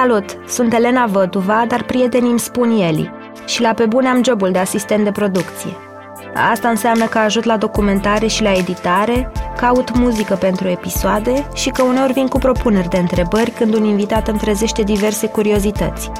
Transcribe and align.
Salut, 0.00 0.38
sunt 0.48 0.72
Elena 0.72 1.06
Văduva, 1.06 1.64
dar 1.68 1.82
prietenii 1.82 2.30
îmi 2.30 2.38
spun 2.38 2.70
Eli 2.70 3.10
și 3.46 3.60
la 3.60 3.72
pe 3.72 3.86
bune 3.86 4.08
am 4.08 4.22
jobul 4.24 4.50
de 4.50 4.58
asistent 4.58 5.04
de 5.04 5.10
producție. 5.10 5.76
Asta 6.50 6.68
înseamnă 6.68 7.04
că 7.04 7.18
ajut 7.18 7.44
la 7.44 7.56
documentare 7.56 8.26
și 8.26 8.42
la 8.42 8.52
editare, 8.52 9.32
caut 9.56 9.98
muzică 9.98 10.34
pentru 10.34 10.68
episoade 10.68 11.48
și 11.54 11.70
că 11.70 11.82
uneori 11.82 12.12
vin 12.12 12.26
cu 12.26 12.38
propuneri 12.38 12.88
de 12.88 12.98
întrebări 12.98 13.50
când 13.50 13.74
un 13.74 13.84
invitat 13.84 14.28
îmi 14.28 14.38
trezește 14.38 14.82
diverse 14.82 15.26
curiozități. 15.26 16.10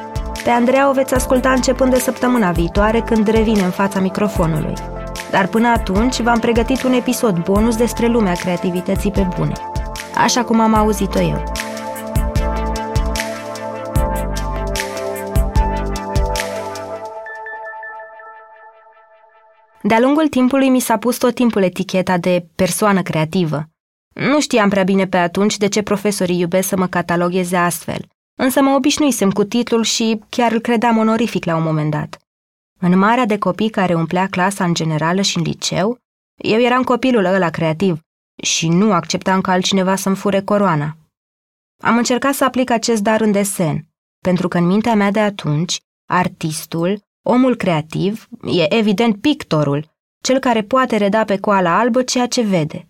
Pe 0.44 0.50
Andreea 0.50 0.88
o 0.88 0.92
veți 0.92 1.14
asculta 1.14 1.50
începând 1.50 1.92
de 1.92 1.98
săptămâna 1.98 2.50
viitoare 2.50 3.00
când 3.00 3.28
revine 3.28 3.62
în 3.62 3.70
fața 3.70 4.00
microfonului. 4.00 4.74
Dar 5.30 5.46
până 5.46 5.68
atunci 5.68 6.20
v-am 6.20 6.38
pregătit 6.38 6.82
un 6.82 6.92
episod 6.92 7.42
bonus 7.42 7.76
despre 7.76 8.06
lumea 8.06 8.32
creativității 8.32 9.10
pe 9.10 9.28
bune. 9.36 9.52
Așa 10.24 10.44
cum 10.44 10.60
am 10.60 10.74
auzit-o 10.74 11.20
eu. 11.20 11.57
De-a 19.88 20.00
lungul 20.00 20.28
timpului 20.28 20.68
mi 20.68 20.80
s-a 20.80 20.98
pus 20.98 21.16
tot 21.16 21.34
timpul 21.34 21.62
eticheta 21.62 22.18
de 22.18 22.46
persoană 22.54 23.02
creativă. 23.02 23.68
Nu 24.14 24.40
știam 24.40 24.68
prea 24.68 24.82
bine 24.82 25.06
pe 25.06 25.16
atunci 25.16 25.56
de 25.56 25.68
ce 25.68 25.82
profesorii 25.82 26.38
iubesc 26.38 26.68
să 26.68 26.76
mă 26.76 26.86
catalogheze 26.86 27.56
astfel, 27.56 28.08
însă 28.38 28.62
mă 28.62 28.74
obișnuisem 28.74 29.30
cu 29.30 29.44
titlul 29.44 29.82
și 29.82 30.20
chiar 30.28 30.52
îl 30.52 30.60
credeam 30.60 30.96
onorific 30.96 31.44
la 31.44 31.56
un 31.56 31.62
moment 31.62 31.90
dat. 31.90 32.18
În 32.80 32.98
marea 32.98 33.26
de 33.26 33.38
copii 33.38 33.70
care 33.70 33.94
umplea 33.94 34.26
clasa 34.26 34.64
în 34.64 34.74
generală 34.74 35.20
și 35.20 35.36
în 35.36 35.42
liceu, 35.42 35.98
eu 36.36 36.60
eram 36.60 36.82
copilul 36.82 37.24
ăla 37.24 37.50
creativ 37.50 38.00
și 38.42 38.68
nu 38.68 38.92
acceptam 38.92 39.40
ca 39.40 39.52
altcineva 39.52 39.96
să-mi 39.96 40.16
fure 40.16 40.40
coroana. 40.40 40.96
Am 41.82 41.96
încercat 41.96 42.34
să 42.34 42.44
aplic 42.44 42.70
acest 42.70 43.02
dar 43.02 43.20
în 43.20 43.32
desen, 43.32 43.86
pentru 44.18 44.48
că 44.48 44.58
în 44.58 44.66
mintea 44.66 44.94
mea 44.94 45.10
de 45.10 45.20
atunci, 45.20 45.80
artistul, 46.10 47.06
omul 47.30 47.56
creativ, 47.56 48.28
e 48.42 48.74
evident 48.74 49.20
pictorul, 49.20 49.90
cel 50.22 50.38
care 50.38 50.62
poate 50.62 50.96
reda 50.96 51.24
pe 51.24 51.38
coala 51.38 51.78
albă 51.78 52.02
ceea 52.02 52.26
ce 52.26 52.42
vede. 52.42 52.88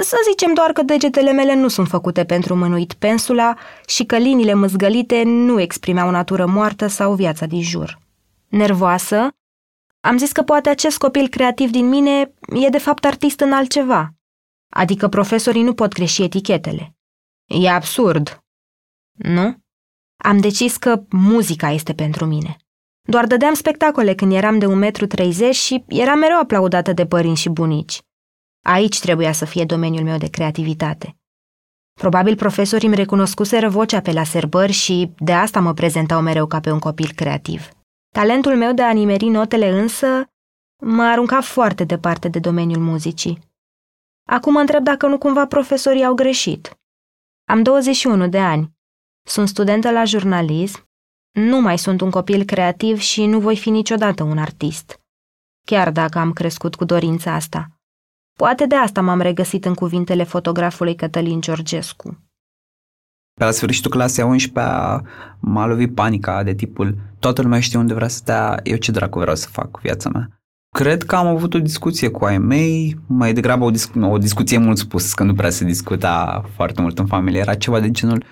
Să 0.00 0.16
zicem 0.28 0.54
doar 0.54 0.72
că 0.72 0.82
degetele 0.82 1.32
mele 1.32 1.54
nu 1.54 1.68
sunt 1.68 1.88
făcute 1.88 2.24
pentru 2.24 2.56
mânuit 2.56 2.92
pensula 2.92 3.56
și 3.86 4.04
că 4.04 4.16
liniile 4.16 4.54
măzgălite 4.54 5.22
nu 5.22 5.60
exprimeau 5.60 6.10
natură 6.10 6.46
moartă 6.46 6.86
sau 6.86 7.14
viața 7.14 7.46
din 7.46 7.62
jur. 7.62 7.98
Nervoasă, 8.48 9.28
am 10.00 10.18
zis 10.18 10.32
că 10.32 10.42
poate 10.42 10.68
acest 10.68 10.98
copil 10.98 11.28
creativ 11.28 11.70
din 11.70 11.88
mine 11.88 12.32
e 12.64 12.68
de 12.68 12.78
fapt 12.78 13.04
artist 13.04 13.40
în 13.40 13.52
altceva. 13.52 14.14
Adică 14.72 15.08
profesorii 15.08 15.62
nu 15.62 15.74
pot 15.74 15.92
greși 15.92 16.22
etichetele. 16.22 16.94
E 17.46 17.70
absurd. 17.70 18.38
Nu? 19.12 19.56
Am 20.16 20.38
decis 20.38 20.76
că 20.76 21.02
muzica 21.10 21.70
este 21.70 21.94
pentru 21.94 22.24
mine. 22.26 22.56
Doar 23.10 23.26
dădeam 23.26 23.54
spectacole 23.54 24.14
când 24.14 24.32
eram 24.32 24.58
de 24.58 24.66
1,30 24.66 24.72
m 24.72 25.50
și 25.50 25.84
eram 25.88 26.18
mereu 26.18 26.38
aplaudată 26.38 26.92
de 26.92 27.06
părinți 27.06 27.40
și 27.40 27.48
bunici. 27.48 28.02
Aici 28.64 29.00
trebuia 29.00 29.32
să 29.32 29.44
fie 29.44 29.64
domeniul 29.64 30.04
meu 30.04 30.18
de 30.18 30.28
creativitate. 30.28 31.16
Probabil 32.00 32.36
profesorii 32.36 32.86
îmi 32.86 32.96
recunoscuseră 32.96 33.68
vocea 33.68 34.00
pe 34.00 34.12
la 34.12 34.24
serbări 34.24 34.72
și 34.72 35.12
de 35.18 35.32
asta 35.32 35.60
mă 35.60 35.72
prezentau 35.72 36.20
mereu 36.20 36.46
ca 36.46 36.60
pe 36.60 36.70
un 36.70 36.78
copil 36.78 37.12
creativ. 37.14 37.68
Talentul 38.14 38.56
meu 38.56 38.72
de 38.72 38.82
a 38.82 38.92
nimeri 38.92 39.28
notele 39.28 39.70
însă 39.70 40.06
mă 40.82 41.02
arunca 41.02 41.40
foarte 41.40 41.84
departe 41.84 42.28
de 42.28 42.38
domeniul 42.38 42.82
muzicii. 42.82 43.38
Acum 44.28 44.52
mă 44.52 44.60
întreb 44.60 44.84
dacă 44.84 45.06
nu 45.06 45.18
cumva 45.18 45.46
profesorii 45.46 46.04
au 46.04 46.14
greșit. 46.14 46.78
Am 47.44 47.62
21 47.62 48.28
de 48.28 48.38
ani. 48.38 48.70
Sunt 49.26 49.48
studentă 49.48 49.90
la 49.90 50.04
jurnalism 50.04 50.88
nu 51.32 51.60
mai 51.60 51.78
sunt 51.78 52.00
un 52.00 52.10
copil 52.10 52.44
creativ 52.44 52.98
și 52.98 53.26
nu 53.26 53.40
voi 53.40 53.56
fi 53.56 53.70
niciodată 53.70 54.22
un 54.22 54.38
artist. 54.38 55.00
Chiar 55.66 55.90
dacă 55.90 56.18
am 56.18 56.32
crescut 56.32 56.74
cu 56.74 56.84
dorința 56.84 57.34
asta. 57.34 57.68
Poate 58.38 58.66
de 58.66 58.74
asta 58.74 59.00
m-am 59.00 59.20
regăsit 59.20 59.64
în 59.64 59.74
cuvintele 59.74 60.24
fotografului 60.24 60.94
Cătălin 60.94 61.40
Georgescu. 61.40 62.18
Pe 63.34 63.44
la 63.44 63.50
sfârșitul 63.50 63.90
clasei 63.90 64.24
11 64.24 64.72
m-a 65.40 65.66
lovit 65.66 65.94
panica 65.94 66.42
de 66.42 66.54
tipul 66.54 66.96
toată 67.18 67.42
lumea 67.42 67.60
știe 67.60 67.78
unde 67.78 67.94
vrea 67.94 68.08
să 68.08 68.16
stea, 68.16 68.60
eu 68.62 68.76
ce 68.76 68.90
dracu 68.90 69.18
vreau 69.18 69.36
să 69.36 69.48
fac 69.48 69.70
cu 69.70 69.80
viața 69.82 70.08
mea. 70.08 70.28
Cred 70.76 71.02
că 71.02 71.16
am 71.16 71.26
avut 71.26 71.54
o 71.54 71.58
discuție 71.58 72.08
cu 72.08 72.24
ai 72.24 72.38
mei, 72.38 73.00
mai 73.06 73.32
degrabă 73.32 73.64
o, 73.64 73.70
discu- 73.70 74.00
o 74.00 74.18
discuție 74.18 74.58
mult 74.58 74.78
spus, 74.78 75.14
că 75.14 75.22
nu 75.22 75.34
prea 75.34 75.50
se 75.50 75.64
discuta 75.64 76.44
foarte 76.54 76.80
mult 76.80 76.98
în 76.98 77.06
familie, 77.06 77.40
era 77.40 77.54
ceva 77.54 77.80
de 77.80 77.90
genul 77.90 78.24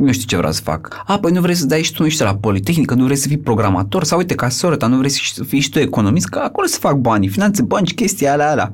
nu 0.00 0.12
știu 0.12 0.26
ce 0.26 0.36
vreau 0.36 0.52
să 0.52 0.62
fac. 0.62 1.02
A, 1.06 1.18
păi 1.18 1.32
nu 1.32 1.40
vrei 1.40 1.54
să 1.54 1.66
dai 1.66 1.82
și 1.82 1.92
tu, 1.92 2.02
nu 2.02 2.08
știu, 2.08 2.24
la 2.24 2.36
Politehnică, 2.36 2.94
nu 2.94 3.04
vrei 3.04 3.16
să 3.16 3.28
fii 3.28 3.38
programator 3.38 4.04
sau 4.04 4.18
uite, 4.18 4.34
ca 4.34 4.48
soră 4.48 4.76
ta, 4.76 4.86
nu 4.86 4.96
vrei 4.96 5.10
să 5.10 5.44
fii 5.44 5.60
și 5.60 5.70
tu 5.70 5.78
economist, 5.78 6.28
că 6.28 6.38
acolo 6.38 6.66
să 6.66 6.78
fac 6.78 6.96
banii, 6.96 7.28
finanțe, 7.28 7.62
bănci, 7.62 7.94
chestii 7.94 8.28
alea, 8.28 8.50
alea. 8.50 8.72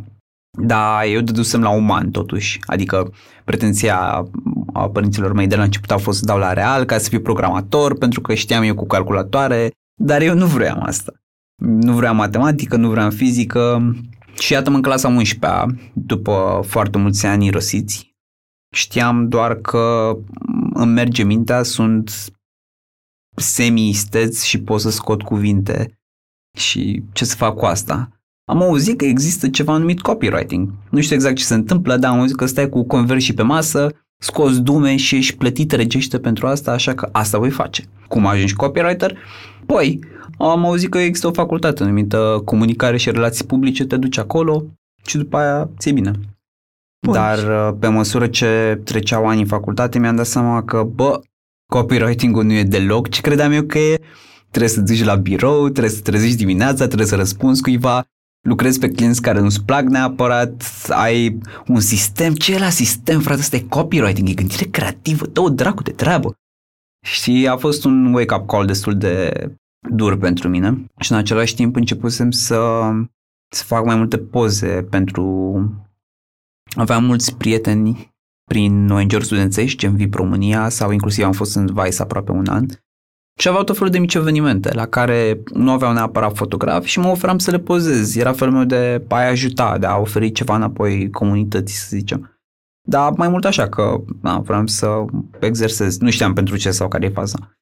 Da, 0.58 1.04
eu 1.04 1.20
dădusem 1.20 1.60
la 1.60 1.68
uman 1.68 2.10
totuși, 2.10 2.58
adică 2.66 3.12
pretenția 3.44 4.26
a 4.72 4.88
părinților 4.88 5.32
mei 5.32 5.46
de 5.46 5.56
la 5.56 5.62
început 5.62 5.90
a 5.90 5.96
fost 5.96 6.18
să 6.18 6.24
dau 6.24 6.38
la 6.38 6.52
real 6.52 6.84
ca 6.84 6.98
să 6.98 7.08
fiu 7.08 7.20
programator, 7.20 7.98
pentru 7.98 8.20
că 8.20 8.34
știam 8.34 8.62
eu 8.62 8.74
cu 8.74 8.86
calculatoare, 8.86 9.70
dar 10.00 10.22
eu 10.22 10.34
nu 10.34 10.46
vreau 10.46 10.82
asta. 10.82 11.12
Nu 11.62 11.92
vreau 11.92 12.14
matematică, 12.14 12.76
nu 12.76 12.90
vreau 12.90 13.10
fizică 13.10 13.94
și 14.38 14.52
iată 14.52 14.70
în 14.70 14.82
clasa 14.82 15.08
11 15.08 15.90
după 15.92 16.60
foarte 16.66 16.98
mulți 16.98 17.26
ani 17.26 17.46
irosiți, 17.46 18.16
Știam 18.76 19.28
doar 19.28 19.54
că 19.54 20.16
îmi 20.76 20.92
merge 20.92 21.22
mintea, 21.22 21.62
sunt 21.62 22.30
semi-isteți 23.36 24.46
și 24.46 24.60
pot 24.60 24.80
să 24.80 24.90
scot 24.90 25.22
cuvinte 25.22 25.98
și 26.58 27.02
ce 27.12 27.24
să 27.24 27.36
fac 27.36 27.54
cu 27.54 27.64
asta. 27.64 28.08
Am 28.44 28.62
auzit 28.62 28.98
că 28.98 29.04
există 29.04 29.48
ceva 29.48 29.76
numit 29.76 30.00
copywriting. 30.00 30.72
Nu 30.90 31.00
știu 31.00 31.14
exact 31.14 31.36
ce 31.36 31.44
se 31.44 31.54
întâmplă, 31.54 31.96
dar 31.96 32.10
am 32.12 32.18
auzit 32.18 32.36
că 32.36 32.46
stai 32.46 32.68
cu 32.68 32.82
conversii 32.82 33.34
pe 33.34 33.42
masă, 33.42 33.90
scoți 34.18 34.60
dume 34.60 34.96
și 34.96 35.16
ești 35.16 35.36
plătit 35.36 35.72
regește 35.72 36.18
pentru 36.18 36.46
asta, 36.46 36.72
așa 36.72 36.94
că 36.94 37.08
asta 37.12 37.38
voi 37.38 37.50
face. 37.50 37.84
Cum 38.08 38.26
ajungi 38.26 38.54
copywriter? 38.54 39.18
Păi, 39.66 39.98
am 40.38 40.64
auzit 40.64 40.90
că 40.90 40.98
există 40.98 41.26
o 41.26 41.32
facultate 41.32 41.84
numită 41.84 42.42
comunicare 42.44 42.96
și 42.96 43.10
relații 43.10 43.44
publice, 43.44 43.86
te 43.86 43.96
duci 43.96 44.18
acolo 44.18 44.64
și 45.06 45.16
după 45.16 45.36
aia 45.36 45.70
ți 45.78 45.90
bine. 45.90 46.12
Bun. 47.06 47.14
Dar 47.14 47.38
uh, 47.38 47.76
pe 47.80 47.88
măsură 47.88 48.26
ce 48.26 48.80
treceau 48.84 49.26
ani 49.26 49.40
în 49.40 49.46
facultate, 49.46 49.98
mi-am 49.98 50.16
dat 50.16 50.26
seama 50.26 50.64
că, 50.64 50.82
bă, 50.82 51.20
copywriting-ul 51.72 52.44
nu 52.44 52.52
e 52.52 52.62
deloc 52.62 53.08
ce 53.08 53.20
credeam 53.20 53.52
eu 53.52 53.62
că 53.62 53.78
e. 53.78 54.00
Trebuie 54.50 54.70
să 54.70 54.80
duci 54.80 55.04
la 55.04 55.14
birou, 55.14 55.68
trebuie 55.68 55.92
să 55.92 56.00
trezești 56.00 56.36
dimineața, 56.36 56.86
trebuie 56.86 57.06
să 57.06 57.16
răspunzi 57.16 57.62
cuiva, 57.62 58.04
lucrezi 58.48 58.78
pe 58.78 58.88
clienți 58.88 59.22
care 59.22 59.40
nu-ți 59.40 59.64
plac 59.64 59.84
neapărat, 59.84 60.64
ai 60.88 61.38
un 61.66 61.80
sistem. 61.80 62.34
Ce 62.34 62.54
e 62.54 62.58
la 62.58 62.68
sistem, 62.68 63.20
frate? 63.20 63.40
Asta 63.40 63.56
e 63.56 63.60
copywriting, 63.60 64.28
e 64.28 64.34
gândire 64.34 64.64
creativă, 64.64 65.26
dă 65.26 65.40
o 65.40 65.48
dracu 65.48 65.82
de 65.82 65.90
treabă. 65.90 66.34
Și 67.04 67.46
a 67.50 67.56
fost 67.56 67.84
un 67.84 68.14
wake-up 68.14 68.46
call 68.46 68.66
destul 68.66 68.96
de 68.96 69.32
dur 69.90 70.18
pentru 70.18 70.48
mine 70.48 70.84
și 71.00 71.12
în 71.12 71.18
același 71.18 71.54
timp 71.54 71.76
începusem 71.76 72.30
să, 72.30 72.90
să 73.48 73.64
fac 73.64 73.84
mai 73.84 73.96
multe 73.96 74.18
poze 74.18 74.86
pentru 74.90 75.54
Aveam 76.76 77.04
mulți 77.04 77.36
prieteni 77.36 78.14
prin 78.44 78.90
ONG-uri 78.90 79.24
studențești, 79.24 79.78
gen 79.78 79.96
VIP 79.96 80.14
România 80.14 80.68
sau 80.68 80.90
inclusiv 80.90 81.24
am 81.24 81.32
fost 81.32 81.56
în 81.56 81.66
Vice 81.66 82.02
aproape 82.02 82.30
un 82.32 82.46
an 82.48 82.66
și 83.38 83.48
aveau 83.48 83.64
tot 83.64 83.76
felul 83.76 83.92
de 83.92 83.98
mici 83.98 84.14
evenimente 84.14 84.72
la 84.72 84.86
care 84.86 85.42
nu 85.52 85.70
aveau 85.70 85.92
neapărat 85.92 86.36
fotograf 86.36 86.84
și 86.84 86.98
mă 86.98 87.08
oferam 87.08 87.38
să 87.38 87.50
le 87.50 87.58
pozez. 87.58 88.16
Era 88.16 88.32
felul 88.32 88.54
meu 88.54 88.64
de 88.64 89.04
a 89.08 89.16
ajuta, 89.16 89.78
de 89.78 89.86
a 89.86 89.96
oferi 89.96 90.32
ceva 90.32 90.56
înapoi 90.56 91.10
comunității, 91.10 91.76
să 91.76 91.86
zicem. 91.96 92.40
Dar 92.88 93.12
mai 93.16 93.28
mult 93.28 93.44
așa 93.44 93.68
că 93.68 94.00
na, 94.22 94.38
vreau 94.38 94.66
să 94.66 95.04
exersez. 95.40 95.98
Nu 95.98 96.10
știam 96.10 96.32
pentru 96.32 96.56
ce 96.56 96.70
sau 96.70 96.88
care 96.88 97.06
e 97.06 97.10
faza. 97.10 97.56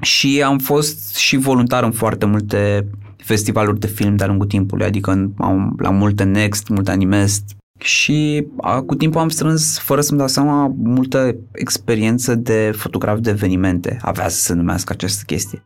Și 0.00 0.42
am 0.42 0.58
fost 0.58 1.16
și 1.16 1.36
voluntar 1.36 1.82
în 1.82 1.92
foarte 1.92 2.26
multe 2.26 2.90
festivaluri 3.16 3.80
de 3.80 3.86
film 3.86 4.16
de-a 4.16 4.26
lungul 4.26 4.46
timpului, 4.46 4.86
adică 4.86 5.10
în, 5.10 5.32
am, 5.38 5.74
la 5.78 5.90
multe 5.90 6.24
Next, 6.24 6.68
multe 6.68 6.90
Animest, 6.90 7.56
și 7.80 8.46
a, 8.60 8.82
cu 8.82 8.94
timpul 8.94 9.20
am 9.20 9.28
strâns, 9.28 9.78
fără 9.78 10.00
să-mi 10.00 10.18
dau 10.18 10.28
seama, 10.28 10.74
multă 10.76 11.36
experiență 11.52 12.34
de 12.34 12.72
fotograf 12.76 13.18
de 13.18 13.30
evenimente. 13.30 13.98
Avea 14.02 14.28
să 14.28 14.40
se 14.40 14.54
numească 14.54 14.92
această 14.92 15.22
chestie. 15.26 15.64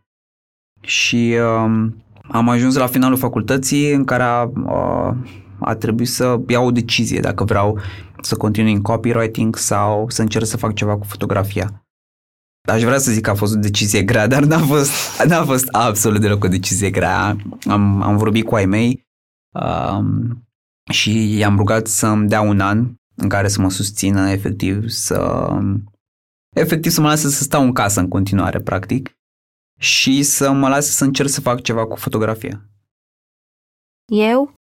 Și 0.80 1.36
um, 1.64 2.04
am 2.30 2.48
ajuns 2.48 2.74
la 2.74 2.86
finalul 2.86 3.16
facultății 3.16 3.92
în 3.92 4.04
care 4.04 4.22
a, 4.22 4.50
a, 4.66 5.16
a 5.58 5.74
trebuit 5.74 6.08
să 6.08 6.40
iau 6.48 6.66
o 6.66 6.70
decizie 6.70 7.20
dacă 7.20 7.44
vreau 7.44 7.78
să 8.22 8.36
continui 8.36 8.72
în 8.72 8.82
copywriting 8.82 9.56
sau 9.56 10.08
să 10.08 10.22
încerc 10.22 10.46
să 10.46 10.56
fac 10.56 10.74
ceva 10.74 10.96
cu 10.96 11.04
fotografia. 11.04 11.84
Aș 12.68 12.82
vrea 12.82 12.98
să 12.98 13.12
zic 13.12 13.22
că 13.22 13.30
a 13.30 13.34
fost 13.34 13.54
o 13.54 13.58
decizie 13.58 14.02
grea, 14.02 14.26
dar 14.26 14.44
n-a 14.44 14.58
fost, 14.58 15.22
n-a 15.28 15.44
fost 15.44 15.68
absolut 15.70 16.20
deloc 16.20 16.44
o 16.44 16.48
decizie 16.48 16.90
grea. 16.90 17.36
Am, 17.68 18.02
am 18.02 18.16
vorbit 18.16 18.44
cu 18.44 18.54
ai 18.54 18.66
mei, 18.66 19.06
um, 19.50 20.44
și 20.90 21.36
i-am 21.36 21.56
rugat 21.56 21.86
să-mi 21.86 22.28
dea 22.28 22.40
un 22.40 22.60
an 22.60 22.94
în 23.14 23.28
care 23.28 23.48
să 23.48 23.60
mă 23.60 23.70
susțină 23.70 24.30
efectiv 24.30 24.88
să 24.88 25.48
efectiv 26.56 26.92
să 26.92 27.00
mă 27.00 27.08
lase 27.08 27.28
să 27.28 27.42
stau 27.42 27.62
în 27.62 27.72
casă 27.72 28.00
în 28.00 28.08
continuare, 28.08 28.60
practic, 28.60 29.16
și 29.78 30.22
să 30.22 30.52
mă 30.52 30.68
lase 30.68 30.90
să 30.90 31.04
încerc 31.04 31.28
să 31.28 31.40
fac 31.40 31.62
ceva 31.62 31.86
cu 31.86 31.96
fotografia. 31.96 32.68
Eu? 34.12 34.54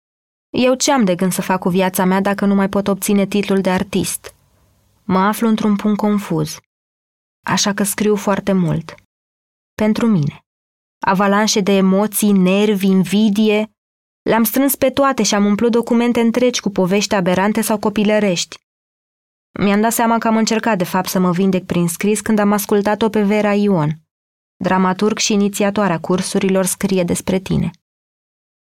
Eu 0.50 0.74
ce 0.74 0.92
am 0.92 1.04
de 1.04 1.14
gând 1.14 1.32
să 1.32 1.42
fac 1.42 1.60
cu 1.60 1.68
viața 1.68 2.04
mea 2.04 2.20
dacă 2.20 2.44
nu 2.46 2.54
mai 2.54 2.68
pot 2.68 2.88
obține 2.88 3.26
titlul 3.26 3.60
de 3.60 3.70
artist? 3.70 4.34
Mă 5.04 5.18
aflu 5.18 5.48
într-un 5.48 5.76
punct 5.76 5.96
confuz. 5.98 6.58
Așa 7.44 7.74
că 7.74 7.82
scriu 7.82 8.16
foarte 8.16 8.52
mult. 8.52 8.94
Pentru 9.74 10.06
mine. 10.06 10.40
Avalanșe 11.06 11.60
de 11.60 11.72
emoții, 11.72 12.32
nervi, 12.32 12.86
invidie. 12.86 13.70
Le-am 14.22 14.44
strâns 14.44 14.74
pe 14.74 14.90
toate 14.90 15.22
și 15.22 15.34
am 15.34 15.44
umplut 15.44 15.70
documente 15.70 16.20
întregi 16.20 16.60
cu 16.60 16.70
povești 16.70 17.14
aberante 17.14 17.60
sau 17.60 17.78
copilărești. 17.78 18.56
Mi-am 19.58 19.80
dat 19.80 19.92
seama 19.92 20.18
că 20.18 20.28
am 20.28 20.36
încercat 20.36 20.78
de 20.78 20.84
fapt 20.84 21.08
să 21.08 21.18
mă 21.18 21.30
vindec 21.30 21.64
prin 21.64 21.88
scris 21.88 22.20
când 22.20 22.38
am 22.38 22.52
ascultat-o 22.52 23.08
pe 23.08 23.22
Vera 23.22 23.54
Ion. 23.54 23.90
Dramaturg 24.56 25.18
și 25.18 25.32
inițiatoarea 25.32 26.00
cursurilor 26.00 26.64
scrie 26.64 27.02
despre 27.02 27.38
tine. 27.38 27.70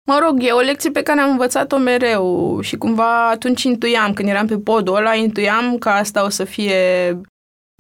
Mă 0.07 0.19
rog, 0.27 0.43
e 0.43 0.51
o 0.51 0.61
lecție 0.61 0.91
pe 0.91 1.03
care 1.03 1.21
am 1.21 1.31
învățat-o 1.31 1.79
mereu 1.79 2.61
și 2.61 2.77
cumva 2.77 3.29
atunci 3.29 3.63
intuiam, 3.63 4.13
când 4.13 4.29
eram 4.29 4.47
pe 4.47 4.59
podul 4.59 4.95
ăla, 4.95 5.15
intuiam 5.15 5.79
că 5.79 5.89
asta 5.89 6.25
o 6.25 6.29
să 6.29 6.45
fie, 6.45 7.11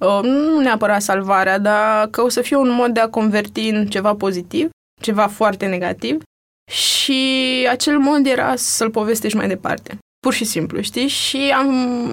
uh, 0.02 0.20
nu 0.22 0.60
neapărat 0.60 1.02
salvarea, 1.02 1.58
dar 1.58 2.08
că 2.08 2.22
o 2.22 2.28
să 2.28 2.40
fie 2.40 2.56
un 2.56 2.70
mod 2.70 2.94
de 2.94 3.00
a 3.00 3.08
converti 3.08 3.68
în 3.68 3.86
ceva 3.86 4.14
pozitiv, 4.14 4.70
ceva 5.00 5.26
foarte 5.26 5.66
negativ 5.66 6.22
și 6.70 7.66
acel 7.70 7.98
mod 7.98 8.26
era 8.26 8.56
să-l 8.56 8.90
povestești 8.90 9.36
mai 9.36 9.48
departe. 9.48 9.98
Pur 10.20 10.32
și 10.32 10.44
simplu, 10.44 10.80
știi? 10.80 11.08
Și 11.08 11.52
am, 11.56 11.68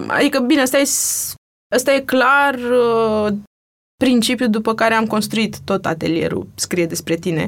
adică 0.08 0.40
bine, 0.40 0.62
asta 0.62 0.78
e, 0.78 0.90
asta 1.76 1.94
e 1.94 2.00
clar 2.00 2.56
uh, 2.56 3.34
principiul 4.04 4.50
după 4.50 4.76
care 4.76 4.94
am 4.94 5.06
construit 5.06 5.60
tot 5.60 5.86
atelierul 5.86 6.48
Scrie 6.56 6.86
despre 6.86 7.16
tine 7.16 7.46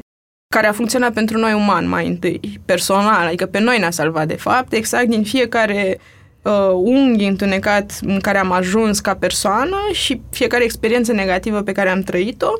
care 0.54 0.66
a 0.66 0.72
funcționat 0.72 1.12
pentru 1.12 1.38
noi 1.38 1.52
uman 1.52 1.88
mai 1.88 2.06
întâi, 2.06 2.60
personal, 2.64 3.26
adică 3.26 3.46
pe 3.46 3.58
noi 3.58 3.78
ne-a 3.78 3.90
salvat 3.90 4.26
de 4.26 4.36
fapt, 4.36 4.72
exact 4.72 5.08
din 5.08 5.24
fiecare 5.24 6.00
uh, 6.42 6.70
unghi 6.74 7.24
întunecat 7.24 7.98
în 8.02 8.20
care 8.20 8.38
am 8.38 8.52
ajuns 8.52 9.00
ca 9.00 9.16
persoană 9.16 9.76
și 9.92 10.20
fiecare 10.30 10.64
experiență 10.64 11.12
negativă 11.12 11.62
pe 11.62 11.72
care 11.72 11.88
am 11.88 12.00
trăit-o, 12.00 12.50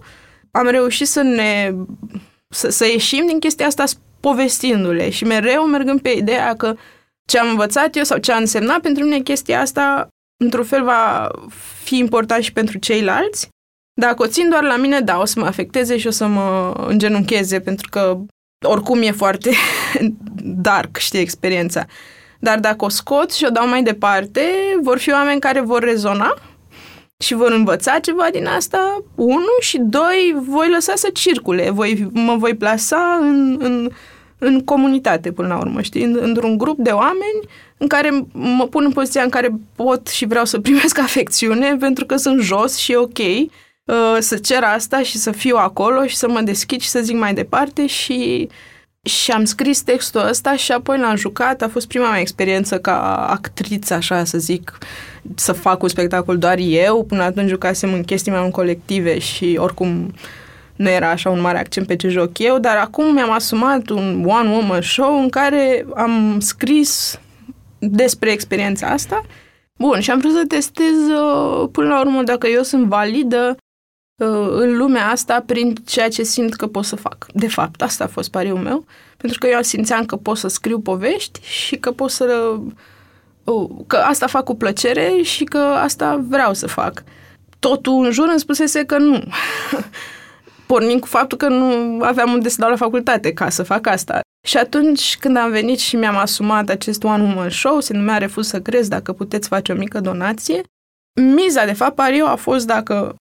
am 0.51 0.67
reușit 0.67 1.07
să 1.07 1.23
ne 1.23 1.75
să, 2.49 2.69
să 2.69 2.87
ieșim 2.87 3.27
din 3.27 3.39
chestia 3.39 3.67
asta 3.67 3.85
povestindu-le 4.29 5.11
și 5.11 5.25
mereu 5.25 5.67
mergând 5.67 6.01
pe 6.01 6.11
ideea 6.11 6.55
că 6.57 6.75
ce 7.29 7.39
am 7.39 7.49
învățat 7.49 7.97
eu 7.97 8.03
sau 8.03 8.19
ce 8.19 8.33
a 8.33 8.37
însemnat 8.37 8.81
pentru 8.81 9.05
mine 9.05 9.19
chestia 9.19 9.61
asta, 9.61 10.09
într-un 10.45 10.65
fel 10.65 10.85
va 10.85 11.29
fi 11.83 11.97
important 11.99 12.43
și 12.43 12.53
pentru 12.53 12.79
ceilalți 12.79 13.49
dacă 14.01 14.23
o 14.23 14.27
țin 14.27 14.49
doar 14.49 14.63
la 14.63 14.77
mine, 14.77 15.01
da, 15.01 15.19
o 15.19 15.25
să 15.25 15.41
mă 15.41 15.47
afecteze 15.47 15.99
și 15.99 16.07
o 16.07 16.11
să 16.11 16.27
mă 16.27 16.75
îngenuncheze, 16.87 17.61
pentru 17.61 17.89
că 17.91 18.19
oricum 18.67 19.03
e 19.03 19.11
foarte 19.11 19.51
dark, 20.69 20.97
știi, 20.97 21.21
experiența. 21.21 21.85
Dar 22.41 22.59
dacă 22.59 22.85
o 22.85 22.89
scot 22.89 23.33
și 23.33 23.45
o 23.49 23.51
dau 23.51 23.69
mai 23.69 23.83
departe, 23.83 24.41
vor 24.83 24.99
fi 24.99 25.13
oameni 25.13 25.41
care 25.41 25.61
vor 25.61 25.83
rezona 25.83 26.35
și 27.19 27.35
vor 27.35 27.51
învăța 27.51 27.99
ceva 27.99 28.29
din 28.33 28.47
asta, 28.47 29.05
unu, 29.15 29.57
și 29.61 29.79
doi, 29.79 30.37
voi 30.37 30.71
lăsa 30.71 30.95
să 30.95 31.11
circule, 31.13 31.71
voi, 31.71 32.09
mă 32.13 32.37
voi 32.37 32.55
plasa 32.55 33.19
în, 33.21 33.59
în, 33.61 33.91
în 34.39 34.65
comunitate 34.65 35.33
până 35.33 35.49
la 35.49 35.59
urmă, 35.59 35.81
știi, 35.81 36.03
într-un 36.03 36.59
grup 36.59 36.79
de 36.79 36.91
oameni 36.91 37.41
în 37.77 37.87
care 37.87 38.25
mă 38.33 38.67
pun 38.67 38.85
în 38.85 38.93
poziția 38.93 39.23
în 39.23 39.29
care 39.29 39.55
pot 39.77 40.09
și 40.09 40.27
vreau 40.27 40.45
să 40.45 40.61
primesc 40.67 40.99
afecțiune 40.99 41.77
pentru 41.77 42.07
că 42.07 42.17
sunt 42.17 42.41
jos 42.41 42.77
și 42.77 42.93
e 42.93 42.97
ok 42.97 43.19
Uh, 43.85 44.17
să 44.19 44.37
cer 44.37 44.63
asta 44.63 45.03
și 45.03 45.17
să 45.17 45.31
fiu 45.31 45.57
acolo 45.57 46.07
și 46.07 46.17
să 46.17 46.29
mă 46.29 46.41
deschid 46.41 46.81
și 46.81 46.89
să 46.89 47.01
zic 47.01 47.17
mai 47.17 47.35
departe 47.35 47.87
și 47.87 48.49
și 49.03 49.31
am 49.31 49.45
scris 49.45 49.83
textul 49.83 50.27
ăsta 50.29 50.57
și 50.57 50.73
apoi 50.73 50.99
l-am 50.99 51.17
jucat. 51.17 51.63
A 51.63 51.69
fost 51.69 51.89
prima 51.89 52.11
mea 52.11 52.21
experiență 52.21 52.79
ca 52.79 53.27
actriță, 53.27 53.95
așa 53.95 54.25
să 54.25 54.39
zic, 54.39 54.79
să 55.35 55.53
fac 55.53 55.83
un 55.83 55.89
spectacol 55.89 56.39
doar 56.39 56.59
eu. 56.59 57.05
Până 57.05 57.23
atunci 57.23 57.49
jucasem 57.49 57.93
în 57.93 58.03
chestii 58.03 58.33
mai 58.33 58.45
în 58.45 58.51
colective 58.51 59.19
și 59.19 59.57
oricum 59.61 60.15
nu 60.77 60.89
era 60.89 61.11
așa 61.11 61.31
un 61.31 61.41
mare 61.41 61.59
accent 61.59 61.87
pe 61.87 61.97
ce 61.97 62.09
joc 62.09 62.39
eu, 62.39 62.59
dar 62.59 62.77
acum 62.77 63.13
mi-am 63.13 63.31
asumat 63.31 63.89
un 63.89 64.25
one-woman 64.27 64.83
show 64.83 65.21
în 65.23 65.29
care 65.29 65.87
am 65.95 66.41
scris 66.41 67.21
despre 67.79 68.31
experiența 68.31 68.87
asta. 68.87 69.25
Bun, 69.79 70.01
și 70.01 70.11
am 70.11 70.19
vrut 70.19 70.33
să 70.33 70.45
testez 70.49 71.09
uh, 71.09 71.69
până 71.73 71.89
la 71.89 72.01
urmă 72.01 72.23
dacă 72.23 72.47
eu 72.47 72.63
sunt 72.63 72.85
validă 72.87 73.57
Uh, 74.17 74.49
în 74.51 74.77
lumea 74.77 75.11
asta 75.11 75.43
prin 75.47 75.75
ceea 75.75 76.09
ce 76.09 76.23
simt 76.23 76.55
că 76.55 76.67
pot 76.67 76.85
să 76.85 76.97
fac. 76.97 77.27
De 77.33 77.49
fapt, 77.49 77.83
asta 77.83 78.05
a 78.05 78.07
fost 78.07 78.31
pariul 78.31 78.59
meu, 78.59 78.85
pentru 79.17 79.39
că 79.39 79.47
eu 79.47 79.63
simțeam 79.63 80.05
că 80.05 80.17
pot 80.17 80.37
să 80.37 80.49
scriu 80.49 80.81
povești 80.81 81.41
și 81.43 81.77
că 81.77 81.93
pot 81.93 82.11
să... 82.11 82.57
Uh, 83.45 83.71
că 83.87 83.97
asta 83.97 84.27
fac 84.27 84.45
cu 84.45 84.55
plăcere 84.55 85.23
și 85.23 85.45
că 85.45 85.59
asta 85.59 86.25
vreau 86.29 86.55
să 86.55 86.67
fac. 86.67 87.03
Totul 87.59 88.05
în 88.05 88.11
jur 88.11 88.29
îmi 88.29 88.39
spusese 88.39 88.85
că 88.85 88.99
nu. 88.99 89.23
Pornind 90.67 91.01
cu 91.01 91.07
faptul 91.07 91.39
că 91.39 91.49
nu 91.49 91.99
aveam 92.03 92.33
unde 92.33 92.49
să 92.49 92.57
dau 92.59 92.71
la 92.71 92.77
facultate 92.77 93.33
ca 93.33 93.49
să 93.49 93.63
fac 93.63 93.87
asta. 93.87 94.21
Și 94.47 94.57
atunci 94.57 95.17
când 95.21 95.37
am 95.37 95.51
venit 95.51 95.79
și 95.79 95.97
mi-am 95.97 96.17
asumat 96.17 96.69
acest 96.69 97.05
One 97.05 97.23
Woman 97.23 97.51
Show, 97.51 97.81
se 97.81 97.93
numea 97.93 98.19
Refuz 98.19 98.47
să 98.47 98.61
crezi 98.61 98.89
dacă 98.89 99.13
puteți 99.13 99.49
face 99.49 99.73
o 99.73 99.77
mică 99.77 100.01
donație, 100.01 100.63
miza, 101.21 101.65
de 101.65 101.73
fapt, 101.73 101.95
pariu 101.95 102.25
a 102.27 102.35
fost 102.35 102.67
dacă 102.67 103.15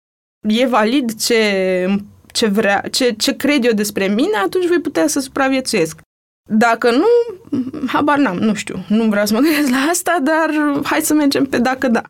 e 0.47 0.65
valid 0.65 1.21
ce, 1.21 1.85
ce, 2.31 2.47
vrea, 2.47 2.83
ce, 2.91 3.09
ce 3.09 3.35
cred 3.35 3.65
eu 3.65 3.71
despre 3.71 4.07
mine, 4.07 4.37
atunci 4.37 4.67
voi 4.67 4.79
putea 4.79 5.07
să 5.07 5.19
supraviețuiesc. 5.19 6.01
Dacă 6.49 6.91
nu, 6.91 7.05
habar 7.87 8.17
n-am, 8.17 8.37
nu 8.37 8.53
știu, 8.53 8.85
nu 8.87 9.03
vreau 9.03 9.25
să 9.25 9.33
mă 9.33 9.39
gândesc 9.39 9.69
la 9.69 9.77
asta, 9.89 10.17
dar 10.21 10.49
hai 10.83 11.01
să 11.01 11.13
mergem 11.13 11.45
pe 11.45 11.57
dacă 11.57 11.87
da. 11.87 12.01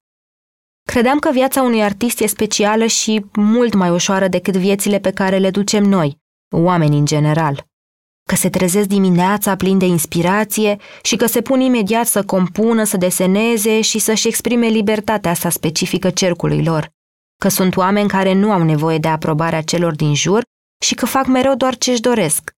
Credeam 0.93 1.19
că 1.19 1.31
viața 1.31 1.61
unui 1.61 1.83
artist 1.83 2.19
e 2.19 2.25
specială 2.25 2.85
și 2.85 3.25
mult 3.33 3.73
mai 3.73 3.89
ușoară 3.89 4.27
decât 4.27 4.55
viețile 4.57 4.99
pe 4.99 5.11
care 5.11 5.37
le 5.37 5.49
ducem 5.49 5.83
noi, 5.83 6.17
oamenii 6.55 6.99
în 6.99 7.05
general. 7.05 7.65
Că 8.29 8.35
se 8.35 8.49
trezesc 8.49 8.87
dimineața 8.87 9.55
plin 9.55 9.77
de 9.77 9.85
inspirație 9.85 10.77
și 11.03 11.15
că 11.15 11.25
se 11.25 11.41
pun 11.41 11.59
imediat 11.59 12.05
să 12.05 12.23
compună, 12.23 12.83
să 12.83 12.97
deseneze 12.97 13.81
și 13.81 13.99
să-și 13.99 14.27
exprime 14.27 14.67
libertatea 14.67 15.31
asta 15.31 15.49
specifică 15.49 16.09
cercului 16.09 16.63
lor 16.63 16.89
că 17.41 17.47
sunt 17.47 17.75
oameni 17.75 18.09
care 18.09 18.33
nu 18.33 18.51
au 18.51 18.63
nevoie 18.63 18.97
de 18.97 19.07
aprobarea 19.07 19.61
celor 19.61 19.95
din 19.95 20.15
jur 20.15 20.43
și 20.83 20.95
că 20.95 21.05
fac 21.05 21.25
mereu 21.25 21.55
doar 21.55 21.77
ce-și 21.77 22.01
doresc 22.01 22.51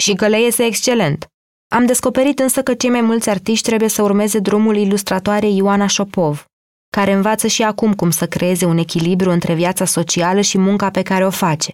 și 0.00 0.14
că 0.14 0.26
le 0.26 0.40
iese 0.40 0.64
excelent. 0.64 1.26
Am 1.68 1.86
descoperit 1.86 2.38
însă 2.38 2.62
că 2.62 2.74
cei 2.74 2.90
mai 2.90 3.00
mulți 3.00 3.30
artiști 3.30 3.68
trebuie 3.68 3.88
să 3.88 4.02
urmeze 4.02 4.38
drumul 4.38 4.76
ilustratoarei 4.76 5.56
Ioana 5.56 5.86
Șopov, 5.86 6.46
care 6.90 7.12
învață 7.12 7.46
și 7.46 7.62
acum 7.62 7.94
cum 7.94 8.10
să 8.10 8.26
creeze 8.26 8.64
un 8.64 8.78
echilibru 8.78 9.30
între 9.30 9.54
viața 9.54 9.84
socială 9.84 10.40
și 10.40 10.58
munca 10.58 10.90
pe 10.90 11.02
care 11.02 11.26
o 11.26 11.30
face. 11.30 11.72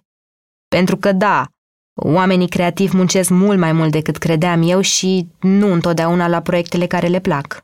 Pentru 0.69 0.97
că 0.97 1.12
da, 1.12 1.47
oamenii 1.95 2.49
creativi 2.49 2.97
muncesc 2.97 3.31
mult 3.31 3.59
mai 3.59 3.73
mult 3.73 3.90
decât 3.90 4.16
credeam 4.16 4.62
eu 4.62 4.81
și 4.81 5.28
nu 5.40 5.73
întotdeauna 5.73 6.28
la 6.28 6.40
proiectele 6.42 6.87
care 6.87 7.07
le 7.07 7.21
plac. 7.21 7.61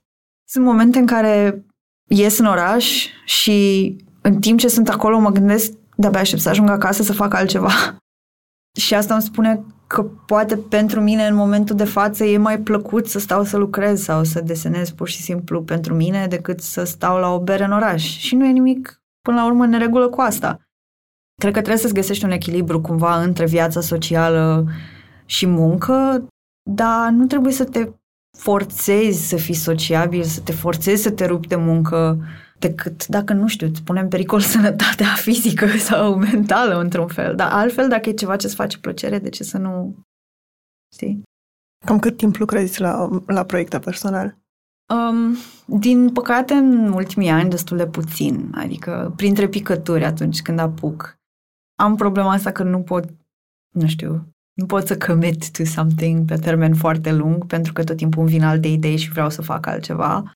Sunt 0.49 0.65
momente 0.65 0.99
în 0.99 1.07
care 1.07 1.65
ies 2.09 2.39
în 2.39 2.47
oraș 2.47 3.07
și 3.25 3.97
în 4.21 4.41
timp 4.41 4.59
ce 4.59 4.69
sunt 4.69 4.89
acolo 4.89 5.19
mă 5.19 5.31
gândesc, 5.31 5.73
de-abia 5.97 6.21
aștept 6.21 6.43
să 6.43 6.49
ajung 6.49 6.71
acasă 6.71 7.03
să 7.03 7.13
fac 7.13 7.35
altceva. 7.35 7.71
și 8.85 8.95
asta 8.95 9.15
îmi 9.15 9.23
spune 9.23 9.65
că 9.89 10.03
poate 10.03 10.57
pentru 10.57 11.01
mine 11.01 11.27
în 11.27 11.35
momentul 11.35 11.77
de 11.77 11.85
față 11.85 12.25
e 12.25 12.37
mai 12.37 12.59
plăcut 12.59 13.07
să 13.07 13.19
stau 13.19 13.45
să 13.45 13.57
lucrez 13.57 14.03
sau 14.03 14.25
să 14.25 14.41
desenez 14.41 14.91
pur 14.91 15.09
și 15.09 15.23
simplu 15.23 15.63
pentru 15.63 15.95
mine 15.95 16.27
decât 16.27 16.61
să 16.61 16.85
stau 16.85 17.19
la 17.19 17.29
o 17.35 17.41
bere 17.41 17.65
în 17.65 17.73
oraș. 17.73 18.03
Și 18.03 18.35
nu 18.35 18.45
e 18.45 18.51
nimic 18.51 19.03
până 19.21 19.37
la 19.37 19.47
urmă 19.47 19.65
în 19.65 19.79
regulă 19.79 20.09
cu 20.09 20.21
asta. 20.21 20.61
Cred 21.41 21.53
că 21.53 21.59
trebuie 21.59 21.83
să-ți 21.83 21.95
găsești 21.95 22.25
un 22.25 22.31
echilibru 22.31 22.81
cumva 22.81 23.23
între 23.23 23.47
viața 23.47 23.81
socială 23.81 24.65
și 25.25 25.47
muncă, 25.47 26.27
dar 26.71 27.11
nu 27.11 27.27
trebuie 27.27 27.53
să 27.53 27.65
te 27.65 27.89
forțezi 28.39 29.29
să 29.29 29.37
fii 29.37 29.55
sociabil, 29.55 30.23
să 30.23 30.41
te 30.41 30.53
forțezi 30.53 31.03
să 31.03 31.11
te 31.11 31.25
rupi 31.27 31.47
de 31.47 31.57
muncă, 31.57 32.19
decât 32.59 33.07
dacă, 33.07 33.33
nu 33.33 33.49
știu, 33.49 33.67
îți 33.67 33.83
pune 33.83 34.01
în 34.01 34.09
pericol 34.09 34.41
sănătatea 34.55 35.07
fizică 35.07 35.67
sau 35.67 36.19
mentală 36.19 36.81
într-un 36.81 37.07
fel. 37.07 37.35
Dar 37.35 37.53
altfel, 37.53 37.89
dacă 37.89 38.09
e 38.09 38.13
ceva 38.13 38.37
ce 38.37 38.47
îți 38.47 38.55
face 38.55 38.79
plăcere, 38.79 39.19
de 39.19 39.29
ce 39.29 39.43
să 39.43 39.59
nu... 39.59 39.97
Știi? 40.95 41.23
Cam 41.87 41.99
cât 41.99 42.17
timp 42.17 42.37
lucrezi 42.37 42.81
la, 42.81 43.09
la 43.27 43.45
proiecte 43.45 43.79
personal? 43.79 44.39
Um, 44.95 45.37
din 45.79 46.13
păcate, 46.13 46.55
în 46.55 46.93
ultimii 46.93 47.29
ani, 47.31 47.51
destul 47.51 47.77
de 47.77 47.87
puțin. 47.87 48.53
Adică, 48.55 49.13
printre 49.17 49.49
picături 49.49 50.05
atunci 50.05 50.43
când 50.43 50.59
apuc. 50.59 51.17
Am 51.79 51.97
problema 51.97 52.33
asta 52.33 52.53
că 52.53 52.63
nu 52.63 52.83
pot, 52.83 53.05
nu 53.75 53.87
știu, 53.87 54.29
nu 54.59 54.67
pot 54.67 54.87
să 54.87 54.97
commit 54.97 55.51
to 55.51 55.65
something 55.65 56.25
pe 56.25 56.37
termen 56.37 56.75
foarte 56.75 57.13
lung, 57.13 57.47
pentru 57.47 57.73
că 57.73 57.85
tot 57.85 57.97
timpul 57.97 58.21
îmi 58.21 58.31
vin 58.31 58.43
alte 58.43 58.69
idei 58.69 58.97
și 58.97 59.11
vreau 59.11 59.31
să 59.31 59.43
fac 59.43 59.67
altceva. 59.67 60.33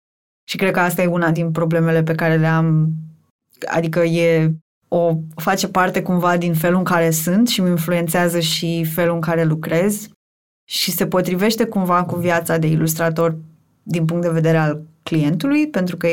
Și 0.48 0.56
cred 0.56 0.72
că 0.72 0.80
asta 0.80 1.02
e 1.02 1.06
una 1.06 1.30
din 1.30 1.50
problemele 1.50 2.02
pe 2.02 2.14
care 2.14 2.36
le 2.36 2.46
am, 2.46 2.92
adică 3.66 4.00
e 4.00 4.54
o 4.88 5.16
face 5.34 5.68
parte 5.68 6.02
cumva 6.02 6.36
din 6.36 6.54
felul 6.54 6.78
în 6.78 6.84
care 6.84 7.10
sunt 7.10 7.48
și 7.48 7.60
îmi 7.60 7.68
influențează 7.70 8.40
și 8.40 8.84
felul 8.84 9.14
în 9.14 9.20
care 9.20 9.44
lucrez. 9.44 10.08
Și 10.68 10.90
se 10.90 11.06
potrivește 11.06 11.64
cumva 11.64 12.04
cu 12.04 12.16
viața 12.16 12.58
de 12.58 12.66
ilustrator 12.66 13.36
din 13.82 14.04
punct 14.04 14.22
de 14.22 14.30
vedere 14.30 14.56
al 14.56 14.82
clientului, 15.02 15.68
pentru 15.68 15.96
că 15.96 16.08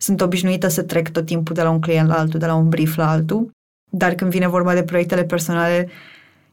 sunt 0.00 0.20
obișnuită 0.20 0.68
să 0.68 0.82
trec 0.82 1.08
tot 1.08 1.26
timpul 1.26 1.54
de 1.54 1.62
la 1.62 1.70
un 1.70 1.80
client 1.80 2.08
la 2.08 2.18
altul, 2.18 2.40
de 2.40 2.46
la 2.46 2.54
un 2.54 2.68
brief 2.68 2.96
la 2.96 3.10
altul, 3.10 3.50
dar 3.90 4.14
când 4.14 4.30
vine 4.30 4.48
vorba 4.48 4.74
de 4.74 4.82
proiectele 4.82 5.24
personale, 5.24 5.88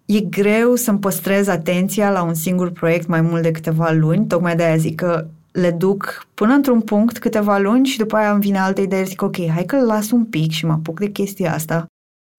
e 0.06 0.20
greu 0.20 0.76
să-mi 0.76 1.00
păstrez 1.00 1.48
atenția 1.48 2.12
la 2.12 2.24
un 2.24 2.34
singur 2.34 2.72
proiect 2.72 3.08
mai 3.08 3.22
mult 3.22 3.42
de 3.42 3.52
câteva 3.52 3.92
luni, 3.92 4.28
tocmai 4.28 4.56
de 4.56 4.64
aia 4.64 4.78
zic 4.78 4.96
că 4.96 5.28
le 5.52 5.72
duc 5.72 6.28
până 6.34 6.54
într-un 6.54 6.82
punct 6.82 7.18
câteva 7.18 7.58
luni 7.58 7.86
și 7.86 7.98
după 7.98 8.16
aia 8.16 8.32
îmi 8.32 8.42
vine 8.42 8.60
alte 8.60 8.82
idei, 8.82 9.06
zic 9.06 9.22
ok, 9.22 9.48
hai 9.48 9.66
că 9.66 9.86
las 9.86 10.12
un 10.12 10.26
pic 10.26 10.52
și 10.52 10.66
mă 10.66 10.72
apuc 10.72 11.00
de 11.00 11.08
chestia 11.08 11.54
asta. 11.54 11.86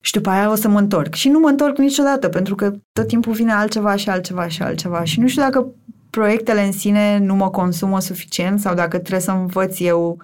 Și 0.04 0.12
după 0.12 0.30
aia 0.30 0.50
o 0.50 0.54
să 0.54 0.68
mă 0.68 0.78
întorc. 0.78 1.14
Și 1.14 1.28
nu 1.28 1.38
mă 1.38 1.48
întorc 1.48 1.78
niciodată, 1.78 2.28
pentru 2.28 2.54
că 2.54 2.72
tot 2.92 3.06
timpul 3.06 3.32
vine 3.32 3.52
altceva 3.52 3.96
și 3.96 4.08
altceva 4.08 4.48
și 4.48 4.62
altceva. 4.62 5.04
Și 5.04 5.20
nu 5.20 5.26
știu 5.28 5.42
dacă 5.42 5.66
proiectele 6.10 6.64
în 6.64 6.72
sine 6.72 7.18
nu 7.18 7.34
mă 7.34 7.50
consumă 7.50 8.00
suficient 8.00 8.60
sau 8.60 8.74
dacă 8.74 8.98
trebuie 8.98 9.20
să 9.20 9.30
învăț 9.30 9.80
eu 9.80 10.18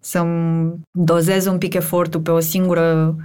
să-mi 0.00 0.74
dozez 0.90 1.46
un 1.46 1.58
pic 1.58 1.74
efortul 1.74 2.20
pe 2.20 2.30
o 2.30 2.40
singură 2.40 3.16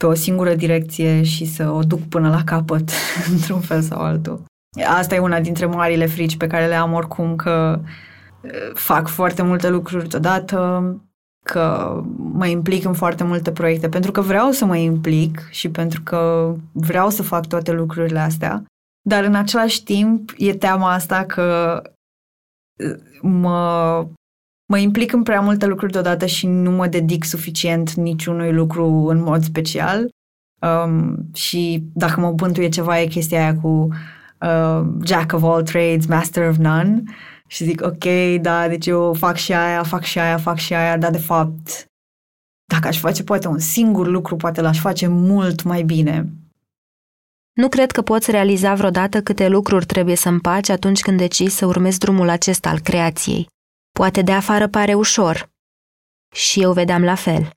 pe 0.00 0.06
o 0.06 0.14
singură 0.14 0.54
direcție 0.54 1.22
și 1.22 1.44
să 1.44 1.70
o 1.70 1.82
duc 1.82 2.00
până 2.00 2.28
la 2.28 2.44
capăt, 2.44 2.90
într-un 3.32 3.60
fel 3.60 3.82
sau 3.82 4.00
altul. 4.00 4.44
Asta 4.86 5.14
e 5.14 5.18
una 5.18 5.40
dintre 5.40 5.66
marile 5.66 6.06
frici 6.06 6.36
pe 6.36 6.46
care 6.46 6.66
le 6.66 6.74
am 6.74 6.92
oricum, 6.92 7.36
că 7.36 7.80
fac 8.74 9.08
foarte 9.08 9.42
multe 9.42 9.68
lucruri 9.68 10.08
deodată, 10.08 11.00
că 11.44 11.96
mă 12.16 12.46
implic 12.46 12.84
în 12.84 12.92
foarte 12.92 13.24
multe 13.24 13.52
proiecte, 13.52 13.88
pentru 13.88 14.10
că 14.10 14.20
vreau 14.20 14.50
să 14.50 14.64
mă 14.64 14.76
implic 14.76 15.48
și 15.50 15.68
pentru 15.70 16.02
că 16.02 16.52
vreau 16.72 17.10
să 17.10 17.22
fac 17.22 17.46
toate 17.46 17.72
lucrurile 17.72 18.18
astea, 18.18 18.64
dar 19.08 19.24
în 19.24 19.34
același 19.34 19.82
timp 19.82 20.32
e 20.36 20.54
teama 20.54 20.92
asta 20.92 21.24
că 21.24 21.82
mă, 23.20 24.06
mă 24.66 24.78
implic 24.78 25.12
în 25.12 25.22
prea 25.22 25.40
multe 25.40 25.66
lucruri 25.66 25.92
deodată 25.92 26.26
și 26.26 26.46
nu 26.46 26.70
mă 26.70 26.86
dedic 26.86 27.24
suficient 27.24 27.92
niciunui 27.92 28.52
lucru 28.52 28.86
în 28.86 29.22
mod 29.22 29.42
special. 29.42 30.08
Um, 30.60 31.16
și 31.34 31.84
dacă 31.92 32.20
mă 32.20 32.32
bântuie 32.32 32.68
ceva 32.68 33.00
e 33.00 33.06
chestia 33.06 33.40
aia 33.40 33.56
cu 33.56 33.88
uh, 34.40 34.86
Jack 35.04 35.32
of 35.32 35.42
all 35.42 35.62
trades, 35.62 36.06
master 36.06 36.48
of 36.48 36.56
none. 36.56 37.02
Și 37.46 37.64
zic, 37.64 37.82
ok, 37.84 38.04
da, 38.40 38.68
deci 38.68 38.86
eu 38.86 39.14
fac 39.14 39.36
și 39.36 39.52
aia, 39.52 39.82
fac 39.82 40.02
și 40.02 40.18
aia, 40.18 40.36
fac 40.36 40.56
și 40.56 40.74
aia, 40.74 40.98
dar 40.98 41.10
de 41.10 41.18
fapt, 41.18 41.86
dacă 42.72 42.88
aș 42.88 42.98
face 42.98 43.22
poate 43.22 43.48
un 43.48 43.58
singur 43.58 44.06
lucru, 44.06 44.36
poate 44.36 44.60
l-aș 44.60 44.78
face 44.80 45.06
mult 45.06 45.62
mai 45.62 45.82
bine. 45.82 46.32
Nu 47.52 47.68
cred 47.68 47.90
că 47.90 48.02
poți 48.02 48.30
realiza 48.30 48.74
vreodată 48.74 49.22
câte 49.22 49.48
lucruri 49.48 49.86
trebuie 49.86 50.16
să 50.16 50.28
împaci 50.28 50.68
atunci 50.68 51.00
când 51.00 51.18
decizi 51.18 51.56
să 51.56 51.66
urmezi 51.66 51.98
drumul 51.98 52.28
acesta 52.28 52.68
al 52.68 52.80
creației. 52.80 53.48
Poate 53.96 54.22
de 54.22 54.32
afară 54.32 54.68
pare 54.68 54.94
ușor. 54.94 55.52
Și 56.32 56.62
eu 56.62 56.72
vedeam 56.72 57.04
la 57.04 57.14
fel. 57.14 57.50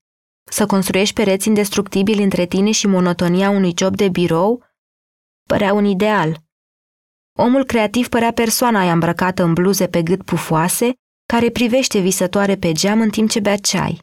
Să 0.43 0.65
construiești 0.65 1.13
pereți 1.13 1.47
indestructibili 1.47 2.23
între 2.23 2.45
tine 2.45 2.71
și 2.71 2.87
monotonia 2.87 3.49
unui 3.49 3.73
job 3.77 3.95
de 3.95 4.09
birou 4.09 4.63
părea 5.43 5.73
un 5.73 5.85
ideal. 5.85 6.43
Omul 7.37 7.65
creativ 7.65 8.07
părea 8.07 8.31
persoana 8.31 8.79
aia 8.79 8.91
îmbrăcată 8.91 9.43
în 9.43 9.53
bluze 9.53 9.87
pe 9.87 10.03
gât 10.03 10.23
pufoase, 10.23 10.93
care 11.25 11.49
privește 11.49 11.99
visătoare 11.99 12.55
pe 12.55 12.71
geam 12.71 13.01
în 13.01 13.09
timp 13.09 13.29
ce 13.29 13.39
bea 13.39 13.57
ceai. 13.57 14.01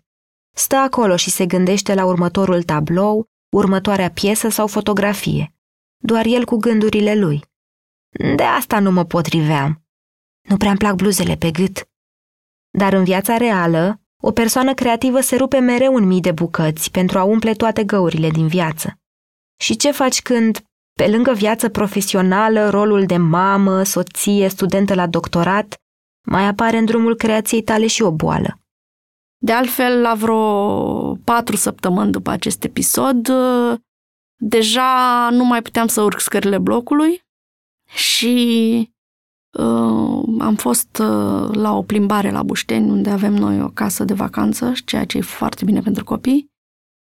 Stă 0.55 0.76
acolo 0.76 1.16
și 1.16 1.31
se 1.31 1.47
gândește 1.47 1.95
la 1.95 2.05
următorul 2.05 2.62
tablou, 2.62 3.28
următoarea 3.49 4.11
piesă 4.11 4.49
sau 4.49 4.66
fotografie. 4.66 5.55
Doar 5.97 6.26
el 6.26 6.45
cu 6.45 6.57
gândurile 6.57 7.14
lui. 7.14 7.45
De 8.37 8.43
asta 8.43 8.78
nu 8.78 8.90
mă 8.90 9.05
potriveam. 9.05 9.85
Nu 10.49 10.57
prea-mi 10.57 10.78
plac 10.78 10.95
bluzele 10.95 11.37
pe 11.37 11.50
gât. 11.50 11.88
Dar 12.76 12.92
în 12.92 13.04
viața 13.04 13.37
reală, 13.37 14.00
o 14.23 14.30
persoană 14.30 14.75
creativă 14.75 15.21
se 15.21 15.37
rupe 15.37 15.59
mereu 15.59 15.95
în 15.95 16.04
mii 16.04 16.21
de 16.21 16.33
bucăți 16.33 16.90
pentru 16.90 17.18
a 17.18 17.23
umple 17.23 17.52
toate 17.52 17.85
găurile 17.85 18.30
din 18.30 18.47
viață. 18.47 18.99
Și 19.61 19.76
ce 19.76 19.90
faci 19.90 20.23
când, 20.23 20.64
pe 20.92 21.09
lângă 21.09 21.33
viață 21.33 21.68
profesională, 21.68 22.68
rolul 22.68 23.06
de 23.06 23.16
mamă, 23.16 23.83
soție, 23.83 24.49
studentă 24.49 24.95
la 24.95 25.06
doctorat, 25.06 25.75
mai 26.26 26.47
apare 26.47 26.76
în 26.76 26.85
drumul 26.85 27.16
creației 27.16 27.62
tale 27.62 27.87
și 27.87 28.02
o 28.02 28.12
boală? 28.12 28.61
De 29.38 29.52
altfel, 29.52 30.00
la 30.00 30.14
vreo 30.14 31.14
patru 31.14 31.56
săptămâni 31.56 32.12
după 32.12 32.30
acest 32.30 32.64
episod, 32.64 33.28
deja 34.37 35.28
nu 35.30 35.45
mai 35.45 35.62
puteam 35.62 35.87
să 35.87 36.02
urc 36.02 36.21
scările 36.21 36.59
blocului 36.59 37.21
și 37.88 38.35
uh, 38.78 38.95
am 40.38 40.54
fost 40.56 40.98
uh, 40.98 41.48
la 41.52 41.76
o 41.76 41.82
plimbare 41.82 42.30
la 42.30 42.42
Bușteni, 42.42 42.90
unde 42.90 43.10
avem 43.10 43.34
noi 43.34 43.62
o 43.62 43.68
casă 43.68 44.04
de 44.04 44.14
vacanță, 44.14 44.72
ceea 44.84 45.04
ce 45.04 45.18
e 45.18 45.20
foarte 45.20 45.64
bine 45.64 45.80
pentru 45.80 46.04
copii. 46.04 46.46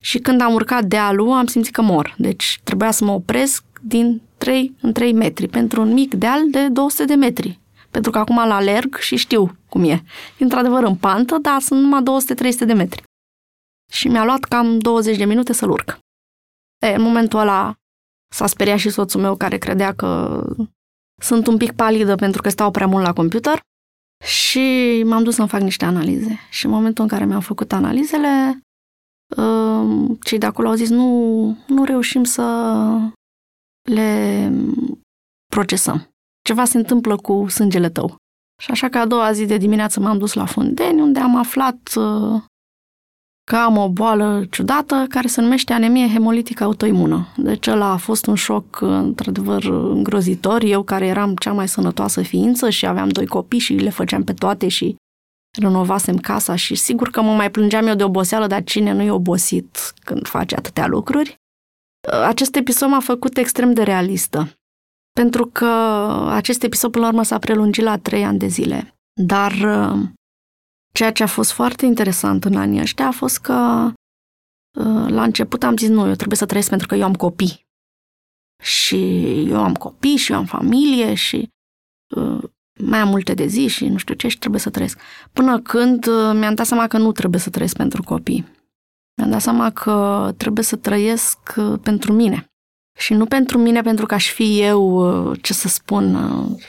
Și 0.03 0.19
când 0.19 0.41
am 0.41 0.55
urcat 0.55 0.85
dealul, 0.85 1.33
am 1.33 1.47
simțit 1.47 1.73
că 1.73 1.83
mor. 1.83 2.15
Deci 2.19 2.61
trebuia 2.65 2.91
să 2.91 3.05
mă 3.05 3.13
opresc 3.13 3.65
din 3.81 4.23
3 4.39 4.75
în 4.81 4.93
3 4.93 5.13
metri, 5.13 5.49
pentru 5.49 5.81
un 5.81 5.93
mic 5.93 6.15
deal 6.15 6.51
de 6.51 6.69
200 6.69 7.05
de 7.05 7.15
metri. 7.15 7.61
Pentru 7.91 8.11
că 8.11 8.19
acum 8.19 8.37
la 8.37 8.55
alerg 8.55 8.97
și 8.97 9.17
știu 9.17 9.57
cum 9.69 9.85
e. 9.85 10.03
Într-adevăr 10.39 10.83
în 10.83 10.97
pantă, 10.97 11.39
dar 11.39 11.61
sunt 11.61 11.81
numai 11.81 12.03
200-300 12.63 12.67
de 12.67 12.73
metri. 12.73 13.03
Și 13.93 14.09
mi-a 14.09 14.25
luat 14.25 14.41
cam 14.41 14.79
20 14.79 15.17
de 15.17 15.25
minute 15.25 15.53
să-l 15.53 15.71
urc. 15.71 15.99
E, 16.87 16.95
în 16.95 17.03
momentul 17.03 17.39
ăla 17.39 17.75
s-a 18.35 18.47
speriat 18.47 18.79
și 18.79 18.91
soțul 18.91 19.21
meu 19.21 19.37
care 19.37 19.59
credea 19.59 19.95
că 19.95 20.41
sunt 21.23 21.47
un 21.47 21.57
pic 21.57 21.73
palidă 21.73 22.15
pentru 22.15 22.43
că 22.43 22.49
stau 22.49 22.71
prea 22.71 22.87
mult 22.87 23.05
la 23.05 23.13
computer 23.13 23.61
și 24.25 25.03
m-am 25.07 25.23
dus 25.23 25.35
să-mi 25.35 25.49
fac 25.49 25.61
niște 25.61 25.85
analize. 25.85 26.39
Și 26.51 26.65
în 26.65 26.71
momentul 26.71 27.03
în 27.03 27.11
care 27.11 27.25
mi-am 27.25 27.41
făcut 27.41 27.73
analizele, 27.73 28.61
um, 29.37 30.15
cei 30.15 30.39
de 30.39 30.47
acolo 30.47 30.69
au 30.69 30.75
zis 30.75 30.89
nu, 30.89 31.59
nu 31.67 31.85
reușim 31.85 32.25
să 32.25 32.43
le 33.91 34.51
procesăm. 35.47 36.09
Ceva 36.43 36.65
se 36.65 36.77
întâmplă 36.77 37.17
cu 37.17 37.49
sângele 37.49 37.91
tău. 37.91 38.17
Și 38.63 38.71
așa 38.71 38.89
că 38.89 38.99
a 38.99 39.07
doua 39.07 39.33
zi 39.33 39.47
de 39.47 39.57
dimineață 39.57 40.01
m-am 40.01 40.19
dus 40.19 40.33
la 40.33 40.47
Fundeni, 40.47 41.01
unde 41.01 41.21
am 41.21 41.37
aflat 41.37 41.93
uh, 41.97 42.43
că 43.45 43.57
am 43.57 43.77
o 43.77 43.89
boală 43.89 44.45
ciudată 44.51 45.07
care 45.09 45.27
se 45.27 45.41
numește 45.41 45.73
anemie 45.73 46.09
hemolitică 46.09 46.65
autoimună. 46.65 47.29
Deci 47.37 47.67
ăla 47.67 47.91
a 47.91 47.97
fost 47.97 48.27
un 48.27 48.35
șoc 48.35 48.81
într-adevăr 48.81 49.65
îngrozitor. 49.65 50.63
Eu 50.63 50.83
care 50.83 51.07
eram 51.07 51.35
cea 51.35 51.53
mai 51.53 51.69
sănătoasă 51.69 52.23
ființă 52.23 52.71
și 52.71 52.87
aveam 52.87 53.09
doi 53.09 53.27
copii 53.27 53.59
și 53.59 53.73
le 53.73 53.91
făceam 53.91 54.25
pe 54.25 54.33
toate 54.33 54.69
și 54.69 54.97
renovasem 55.61 56.17
casa 56.17 56.55
și 56.55 56.75
sigur 56.75 57.11
că 57.11 57.23
mă 57.23 57.35
mai 57.35 57.51
plângeam 57.51 57.87
eu 57.87 57.95
de 57.95 58.05
oboseală, 58.05 58.47
dar 58.47 58.65
cine 58.65 58.93
nu 58.93 59.03
e 59.03 59.11
obosit 59.11 59.93
când 60.05 60.27
face 60.27 60.55
atâtea 60.55 60.87
lucruri? 60.87 61.37
Acest 62.27 62.57
episod 62.57 62.89
m-a 62.89 63.01
făcut 63.01 63.37
extrem 63.37 63.73
de 63.73 63.83
realistă. 63.83 64.53
Pentru 65.13 65.47
că 65.47 65.67
acest 66.29 66.63
episod, 66.63 66.91
până 66.91 67.05
la 67.05 67.11
urmă, 67.11 67.23
s-a 67.23 67.39
prelungit 67.39 67.85
la 67.85 67.99
trei 67.99 68.25
ani 68.25 68.39
de 68.39 68.47
zile. 68.47 68.95
Dar 69.21 69.53
Ceea 70.99 71.13
ce 71.13 71.23
a 71.23 71.27
fost 71.27 71.53
foarte 71.53 71.87
interesant 71.87 72.45
în 72.45 72.57
anii 72.57 72.81
ăștia 72.81 73.07
a 73.07 73.11
fost 73.11 73.39
că 73.39 73.53
uh, 74.79 75.09
la 75.09 75.23
început 75.23 75.63
am 75.63 75.77
zis, 75.77 75.89
nu, 75.89 76.07
eu 76.07 76.15
trebuie 76.15 76.37
să 76.39 76.47
trăiesc 76.47 76.69
pentru 76.69 76.87
că 76.87 76.95
eu 76.95 77.05
am 77.05 77.15
copii. 77.15 77.67
Și 78.63 78.99
eu 79.49 79.63
am 79.63 79.75
copii 79.75 80.17
și 80.17 80.33
eu 80.33 80.39
am 80.39 80.45
familie 80.45 81.15
și 81.15 81.49
uh, 82.17 82.43
mai 82.81 82.99
am 82.99 83.09
multe 83.09 83.35
de 83.35 83.47
zi 83.47 83.67
și 83.67 83.89
nu 83.89 83.97
știu 83.97 84.15
ce 84.15 84.29
și 84.29 84.39
trebuie 84.39 84.61
să 84.61 84.71
trăiesc. 84.71 84.99
Până 85.33 85.61
când 85.61 86.07
uh, 86.07 86.33
mi-am 86.35 86.55
dat 86.55 86.67
seama 86.67 86.87
că 86.87 86.99
nu 86.99 87.13
trebuie 87.13 87.41
să 87.41 87.51
trăiesc 87.51 87.77
pentru 87.77 88.03
copii. 88.03 88.47
Mi-am 89.17 89.31
dat 89.31 89.41
seama 89.41 89.71
că 89.71 90.31
trebuie 90.37 90.65
să 90.65 90.77
trăiesc 90.77 91.39
pentru 91.83 92.13
mine. 92.13 92.47
Și 92.99 93.15
nu 93.15 93.27
pentru 93.27 93.59
mine 93.59 93.83
pentru 93.83 94.07
că 94.07 94.15
aș 94.15 94.33
fi 94.33 94.61
eu, 94.61 95.35
ce 95.35 95.53
să 95.53 95.69
spun, 95.69 96.17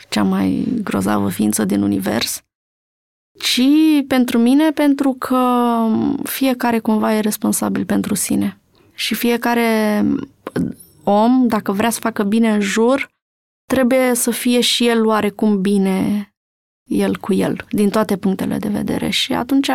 cea 0.10 0.24
mai 0.24 0.68
grozavă 0.84 1.30
ființă 1.30 1.66
din 1.66 1.82
univers, 1.82 2.45
ci 3.38 3.62
pentru 4.08 4.38
mine 4.38 4.72
pentru 4.72 5.14
că 5.14 5.40
fiecare 6.24 6.80
cumva 6.80 7.14
e 7.14 7.20
responsabil 7.20 7.86
pentru 7.86 8.14
sine. 8.14 8.60
Și 8.94 9.14
fiecare 9.14 10.04
om, 11.04 11.48
dacă 11.48 11.72
vrea 11.72 11.90
să 11.90 12.00
facă 12.00 12.24
bine 12.24 12.54
în 12.54 12.60
jur, 12.60 13.10
trebuie 13.66 14.14
să 14.14 14.32
fie 14.32 14.60
și 14.62 14.88
el 14.88 15.06
oarecum 15.06 15.62
bine 15.62 16.30
el 16.90 17.18
cu 17.18 17.34
el, 17.34 17.66
din 17.70 17.90
toate 17.90 18.18
punctele 18.18 18.58
de 18.58 18.70
vedere. 18.70 19.10
Și 19.10 19.34
atunci 19.34 19.70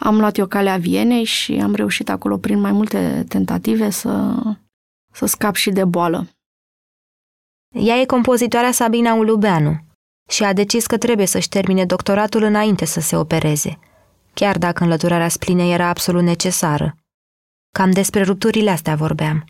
am 0.00 0.18
luat 0.18 0.36
eu 0.36 0.46
calea 0.46 0.76
Vienei 0.76 1.24
și 1.24 1.52
am 1.52 1.74
reușit 1.74 2.08
acolo 2.08 2.38
prin 2.38 2.60
mai 2.60 2.72
multe 2.72 3.24
tentative 3.28 3.90
să, 3.90 4.42
să 5.12 5.26
scap 5.26 5.54
și 5.54 5.70
de 5.70 5.84
boală. 5.84 6.26
Ea 7.74 7.96
e 7.96 8.04
compozitoarea 8.04 8.72
Sabina 8.72 9.14
Ulubeanu, 9.14 9.85
și 10.28 10.44
a 10.44 10.52
decis 10.52 10.86
că 10.86 10.98
trebuie 10.98 11.26
să-și 11.26 11.48
termine 11.48 11.84
doctoratul 11.84 12.42
înainte 12.42 12.84
să 12.84 13.00
se 13.00 13.16
opereze, 13.16 13.78
chiar 14.34 14.58
dacă 14.58 14.82
înlăturarea 14.82 15.28
splinei 15.28 15.72
era 15.72 15.88
absolut 15.88 16.22
necesară. 16.22 16.96
Cam 17.72 17.90
despre 17.90 18.22
rupturile 18.22 18.70
astea 18.70 18.94
vorbeam. 18.96 19.44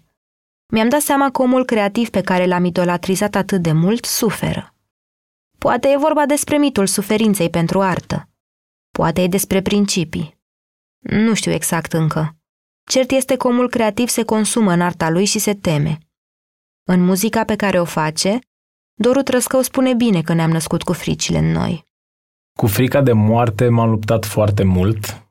Mi-am 0.73 0.88
dat 0.88 1.00
seama 1.00 1.30
că 1.30 1.42
omul 1.42 1.64
creativ 1.64 2.09
pe 2.11 2.21
care 2.21 2.47
l-am 2.47 2.64
idolatrizat 2.64 3.35
atât 3.35 3.62
de 3.62 3.73
mult 3.73 4.04
suferă. 4.04 4.75
Poate 5.59 5.88
e 5.88 5.97
vorba 5.97 6.26
despre 6.26 6.56
mitul 6.59 6.87
suferinței 6.87 7.50
pentru 7.50 7.80
artă. 7.80 8.28
Poate 8.90 9.23
e 9.23 9.26
despre 9.26 9.62
principii. 9.62 10.38
Nu 10.99 11.35
știu 11.35 11.52
exact 11.52 11.92
încă. 11.92 12.37
Cert 12.90 13.11
este 13.11 13.37
că 13.37 13.47
omul 13.47 13.68
creativ 13.68 14.09
se 14.09 14.25
consumă 14.25 14.73
în 14.73 14.80
arta 14.80 15.11
lui 15.11 15.25
și 15.25 15.38
se 15.38 15.54
teme. 15.54 15.99
În 16.85 17.04
muzica 17.04 17.45
pe 17.45 17.56
care 17.56 17.80
o 17.80 17.85
face, 17.85 18.38
Doru 18.98 19.22
Trăscău 19.22 19.60
spune 19.60 19.94
bine 19.94 20.22
că 20.22 20.32
ne-am 20.32 20.50
născut 20.50 20.82
cu 20.82 20.92
fricile 20.92 21.38
în 21.38 21.52
noi. 21.52 21.86
Cu 22.58 22.66
frica 22.66 23.00
de 23.02 23.12
moarte 23.12 23.68
m-am 23.68 23.90
luptat 23.90 24.24
foarte 24.24 24.62
mult. 24.62 25.26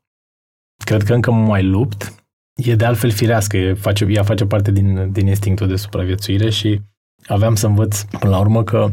Cred 0.83 1.03
că 1.03 1.13
încă 1.13 1.31
mă 1.31 1.45
mai 1.45 1.63
lupt. 1.63 2.25
E 2.55 2.75
de 2.75 2.85
altfel 2.85 3.11
firească, 3.11 3.57
e 3.57 3.73
face, 3.73 4.05
ea 4.09 4.23
face 4.23 4.45
parte 4.45 4.71
din, 4.71 5.11
din 5.11 5.27
instinctul 5.27 5.67
de 5.67 5.75
supraviețuire 5.75 6.49
și 6.49 6.81
aveam 7.27 7.55
să 7.55 7.67
învăț 7.67 8.01
până 8.01 8.31
la 8.31 8.39
urmă 8.39 8.63
că 8.63 8.89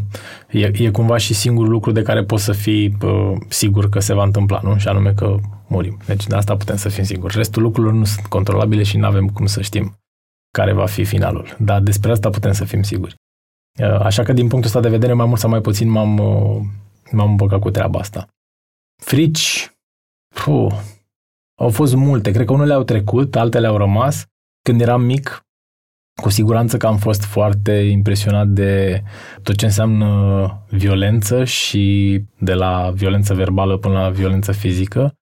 e, 0.50 0.70
e 0.84 0.90
cumva 0.90 1.16
și 1.16 1.34
singurul 1.34 1.70
lucru 1.70 1.92
de 1.92 2.02
care 2.02 2.24
poți 2.24 2.44
să 2.44 2.52
fii 2.52 2.96
uh, 3.02 3.36
sigur 3.48 3.88
că 3.88 4.00
se 4.00 4.14
va 4.14 4.24
întâmpla, 4.24 4.60
nu? 4.62 4.78
Și 4.78 4.88
anume 4.88 5.12
că 5.12 5.36
murim. 5.68 5.98
Deci 6.06 6.26
de 6.26 6.34
asta 6.34 6.56
putem 6.56 6.76
să 6.76 6.88
fim 6.88 7.04
siguri. 7.04 7.36
Restul 7.36 7.62
lucrurilor 7.62 7.94
nu 7.94 8.04
sunt 8.04 8.26
controlabile 8.26 8.82
și 8.82 8.96
nu 8.96 9.06
avem 9.06 9.28
cum 9.28 9.46
să 9.46 9.62
știm 9.62 9.96
care 10.50 10.72
va 10.72 10.86
fi 10.86 11.04
finalul. 11.04 11.56
Dar 11.58 11.80
despre 11.80 12.10
asta 12.10 12.30
putem 12.30 12.52
să 12.52 12.64
fim 12.64 12.82
siguri. 12.82 13.14
Uh, 13.80 14.00
așa 14.00 14.22
că 14.22 14.32
din 14.32 14.48
punctul 14.48 14.70
ăsta 14.70 14.80
de 14.80 14.96
vedere, 14.96 15.12
mai 15.12 15.26
mult 15.26 15.40
sau 15.40 15.50
mai 15.50 15.60
puțin 15.60 15.88
m-am, 15.88 16.18
uh, 16.18 16.60
m-am 17.10 17.30
împăcat 17.30 17.60
cu 17.60 17.70
treaba 17.70 17.98
asta. 17.98 18.28
Frici, 19.02 19.70
puh, 20.44 20.74
au 21.60 21.70
fost 21.70 21.94
multe. 21.94 22.30
Cred 22.30 22.46
că 22.46 22.52
unele 22.52 22.72
au 22.72 22.82
trecut, 22.82 23.36
altele 23.36 23.66
au 23.66 23.76
rămas. 23.76 24.26
Când 24.62 24.80
eram 24.80 25.02
mic, 25.02 25.46
cu 26.22 26.28
siguranță 26.28 26.76
că 26.76 26.86
am 26.86 26.96
fost 26.96 27.24
foarte 27.24 27.72
impresionat 27.72 28.48
de 28.48 29.02
tot 29.42 29.56
ce 29.56 29.64
înseamnă 29.64 30.62
violență 30.68 31.44
și 31.44 32.18
de 32.38 32.54
la 32.54 32.90
violență 32.94 33.34
verbală 33.34 33.78
până 33.78 33.94
la 33.94 34.10
violență 34.10 34.52
fizică. 34.52 35.14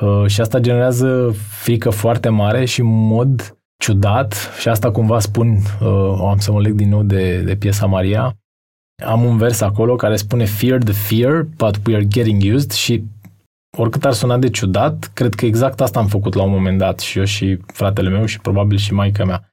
Uh, 0.00 0.26
și 0.26 0.40
asta 0.40 0.58
generează 0.58 1.30
frică 1.48 1.90
foarte 1.90 2.28
mare 2.28 2.64
și 2.64 2.80
în 2.80 3.06
mod 3.06 3.55
ciudat, 3.76 4.34
și 4.58 4.68
asta 4.68 4.90
cumva 4.90 5.18
spun, 5.18 5.56
uh, 5.80 6.18
am 6.20 6.38
să 6.38 6.52
mă 6.52 6.60
leg 6.60 6.72
din 6.72 6.88
nou 6.88 7.02
de, 7.02 7.42
de 7.42 7.56
piesa 7.56 7.86
Maria, 7.86 8.36
am 9.04 9.24
un 9.24 9.36
vers 9.36 9.60
acolo 9.60 9.96
care 9.96 10.16
spune 10.16 10.44
Fear 10.44 10.82
the 10.82 10.92
fear, 10.92 11.42
but 11.42 11.86
we 11.86 11.94
are 11.94 12.06
getting 12.06 12.54
used 12.54 12.70
și 12.70 13.04
oricât 13.76 14.04
ar 14.04 14.12
suna 14.12 14.38
de 14.38 14.50
ciudat, 14.50 15.10
cred 15.14 15.34
că 15.34 15.46
exact 15.46 15.80
asta 15.80 15.98
am 15.98 16.06
făcut 16.06 16.34
la 16.34 16.42
un 16.42 16.50
moment 16.50 16.78
dat 16.78 16.98
și 16.98 17.18
eu 17.18 17.24
și 17.24 17.58
fratele 17.66 18.08
meu 18.08 18.24
și 18.24 18.40
probabil 18.40 18.76
și 18.76 18.92
maica 18.92 19.24
mea. 19.24 19.50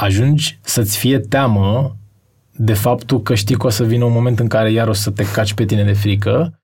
Ajungi 0.00 0.58
să-ți 0.62 0.98
fie 0.98 1.18
teamă 1.18 1.96
de 2.56 2.74
faptul 2.74 3.22
că 3.22 3.34
știi 3.34 3.56
că 3.56 3.66
o 3.66 3.70
să 3.70 3.84
vină 3.84 4.04
un 4.04 4.12
moment 4.12 4.38
în 4.38 4.48
care 4.48 4.70
iar 4.70 4.88
o 4.88 4.92
să 4.92 5.10
te 5.10 5.30
caci 5.30 5.54
pe 5.54 5.64
tine 5.64 5.84
de 5.84 5.92
frică 5.92 6.60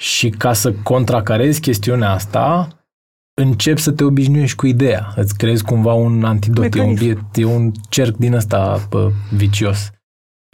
și 0.00 0.30
ca 0.30 0.52
să 0.52 0.72
contracarezi 0.72 1.60
chestiunea 1.60 2.10
asta, 2.10 2.68
începi 3.38 3.80
să 3.80 3.90
te 3.90 4.04
obișnuiești 4.04 4.56
cu 4.56 4.66
ideea. 4.66 5.12
Îți 5.16 5.36
creezi 5.36 5.64
cumva 5.64 5.92
un 5.92 6.24
antidot, 6.24 6.74
e 6.74 6.80
un, 6.80 6.96
e 7.34 7.44
un 7.44 7.72
cerc 7.88 8.16
din 8.16 8.34
ăsta 8.34 8.86
pă, 8.88 9.10
vicios. 9.36 9.90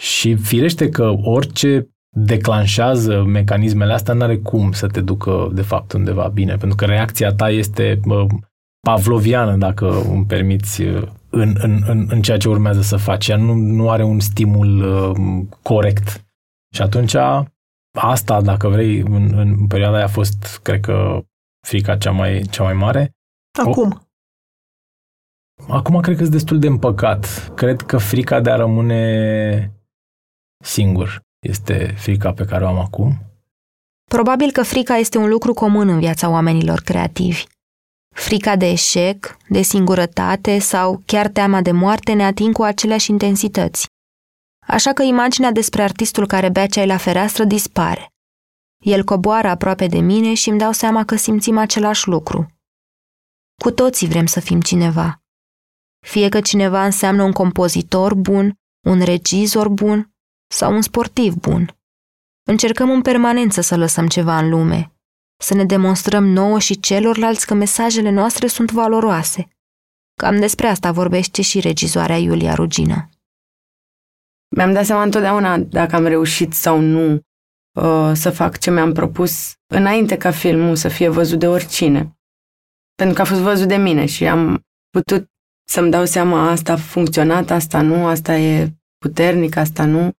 Și 0.02 0.34
firește 0.34 0.88
că 0.88 1.12
orice 1.22 1.88
declanșează 2.16 3.22
mecanismele 3.22 3.92
astea, 3.92 4.14
n-are 4.14 4.36
cum 4.36 4.72
să 4.72 4.86
te 4.86 5.00
ducă, 5.00 5.50
de 5.52 5.62
fapt, 5.62 5.92
undeva 5.92 6.30
bine, 6.34 6.56
pentru 6.56 6.76
că 6.76 6.84
reacția 6.84 7.32
ta 7.32 7.50
este 7.50 8.00
bă, 8.06 8.26
pavloviană, 8.80 9.56
dacă 9.56 10.02
îmi 10.10 10.24
permiți, 10.24 10.82
în, 11.30 11.54
în, 11.58 11.82
în, 11.86 12.06
în 12.10 12.22
ceea 12.22 12.36
ce 12.36 12.48
urmează 12.48 12.82
să 12.82 12.96
faci. 12.96 13.28
Ea 13.28 13.36
nu, 13.36 13.54
nu 13.54 13.90
are 13.90 14.04
un 14.04 14.20
stimul 14.20 14.82
uh, 14.82 15.46
corect. 15.62 16.24
Și 16.74 16.82
atunci, 16.82 17.14
asta, 17.98 18.42
dacă 18.42 18.68
vrei, 18.68 18.98
în, 18.98 19.32
în 19.36 19.66
perioada 19.66 19.96
aia 19.96 20.04
a 20.04 20.08
fost, 20.08 20.60
cred 20.62 20.80
că, 20.80 21.24
frica 21.64 21.96
cea 21.96 22.10
mai, 22.10 22.42
cea 22.50 22.62
mai 22.62 22.74
mare. 22.74 23.10
Acum? 23.58 24.08
O, 25.68 25.72
acum 25.74 26.00
cred 26.00 26.16
că 26.16 26.20
sunt 26.20 26.34
destul 26.34 26.58
de 26.58 26.66
împăcat. 26.66 27.52
Cred 27.54 27.80
că 27.80 27.98
frica 27.98 28.40
de 28.40 28.50
a 28.50 28.56
rămâne 28.56 29.72
singur 30.64 31.20
este 31.46 31.94
frica 31.96 32.32
pe 32.32 32.44
care 32.44 32.64
o 32.64 32.68
am 32.68 32.78
acum? 32.78 33.12
Probabil 34.10 34.50
că 34.50 34.62
frica 34.62 34.96
este 34.96 35.18
un 35.18 35.28
lucru 35.28 35.54
comun 35.54 35.88
în 35.88 35.98
viața 35.98 36.28
oamenilor 36.28 36.80
creativi. 36.80 37.44
Frica 38.14 38.56
de 38.56 38.66
eșec, 38.70 39.36
de 39.48 39.62
singurătate 39.62 40.58
sau 40.58 41.02
chiar 41.06 41.28
teama 41.28 41.60
de 41.60 41.70
moarte 41.70 42.12
ne 42.12 42.24
ating 42.24 42.54
cu 42.54 42.62
aceleași 42.62 43.10
intensități. 43.10 43.86
Așa 44.66 44.92
că 44.92 45.02
imaginea 45.02 45.52
despre 45.52 45.82
artistul 45.82 46.26
care 46.26 46.48
bea 46.48 46.66
ceai 46.66 46.86
la 46.86 46.96
fereastră 46.96 47.44
dispare. 47.44 48.13
El 48.84 49.04
coboară 49.04 49.48
aproape 49.48 49.86
de 49.86 49.98
mine 49.98 50.34
și 50.34 50.48
îmi 50.48 50.58
dau 50.58 50.72
seama 50.72 51.04
că 51.04 51.16
simțim 51.16 51.58
același 51.58 52.08
lucru. 52.08 52.52
Cu 53.62 53.70
toții 53.70 54.08
vrem 54.08 54.26
să 54.26 54.40
fim 54.40 54.60
cineva. 54.60 55.22
Fie 56.06 56.28
că 56.28 56.40
cineva 56.40 56.84
înseamnă 56.84 57.22
un 57.22 57.32
compozitor 57.32 58.14
bun, 58.14 58.58
un 58.86 59.02
regizor 59.02 59.68
bun 59.68 60.14
sau 60.54 60.74
un 60.74 60.82
sportiv 60.82 61.34
bun. 61.34 61.76
Încercăm 62.46 62.90
în 62.90 63.02
permanență 63.02 63.60
să 63.60 63.76
lăsăm 63.76 64.06
ceva 64.06 64.38
în 64.38 64.48
lume, 64.48 64.92
să 65.40 65.54
ne 65.54 65.64
demonstrăm 65.64 66.24
nouă 66.24 66.58
și 66.58 66.80
celorlalți 66.80 67.46
că 67.46 67.54
mesajele 67.54 68.10
noastre 68.10 68.46
sunt 68.46 68.70
valoroase. 68.70 69.48
Cam 70.14 70.38
despre 70.40 70.66
asta 70.66 70.92
vorbește 70.92 71.42
și 71.42 71.60
regizoarea 71.60 72.16
Iulia 72.16 72.54
Rugină. 72.54 73.08
Mi-am 74.56 74.72
dat 74.72 74.84
seama 74.84 75.02
întotdeauna 75.02 75.58
dacă 75.58 75.96
am 75.96 76.04
reușit 76.04 76.52
sau 76.52 76.80
nu 76.80 77.20
uh, 77.74 78.10
să 78.14 78.30
fac 78.30 78.58
ce 78.58 78.70
mi-am 78.70 78.92
propus 78.92 79.54
înainte 79.66 80.16
ca 80.16 80.30
filmul 80.30 80.76
să 80.76 80.88
fie 80.88 81.08
văzut 81.08 81.38
de 81.38 81.48
oricine. 81.48 82.18
Pentru 82.94 83.14
că 83.14 83.22
a 83.22 83.24
fost 83.24 83.40
văzut 83.40 83.68
de 83.68 83.76
mine 83.76 84.06
și 84.06 84.26
am 84.26 84.60
putut 84.90 85.28
să-mi 85.68 85.90
dau 85.90 86.04
seama 86.04 86.50
asta 86.50 86.72
a 86.72 86.76
funcționat, 86.76 87.50
asta 87.50 87.80
nu, 87.80 88.06
asta 88.06 88.36
e 88.36 88.72
puternic, 88.98 89.56
asta 89.56 89.84
nu. 89.84 90.10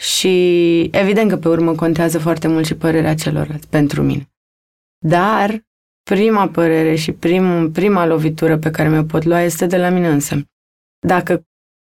Și 0.00 0.82
evident 0.92 1.30
că 1.30 1.36
pe 1.36 1.48
urmă 1.48 1.74
contează 1.74 2.18
foarte 2.18 2.48
mult 2.48 2.66
și 2.66 2.74
părerea 2.74 3.14
celorlalți 3.14 3.68
pentru 3.68 4.02
mine. 4.02 4.28
Dar 5.06 5.64
prima 6.02 6.48
părere 6.48 6.94
și 6.94 7.12
prim, 7.12 7.72
prima 7.72 8.06
lovitură 8.06 8.58
pe 8.58 8.70
care 8.70 8.88
mi-o 8.88 9.02
pot 9.02 9.24
lua 9.24 9.40
este 9.40 9.66
de 9.66 9.76
la 9.76 9.88
mine 9.88 10.08
însă. 10.08 10.44
Dacă 11.06 11.42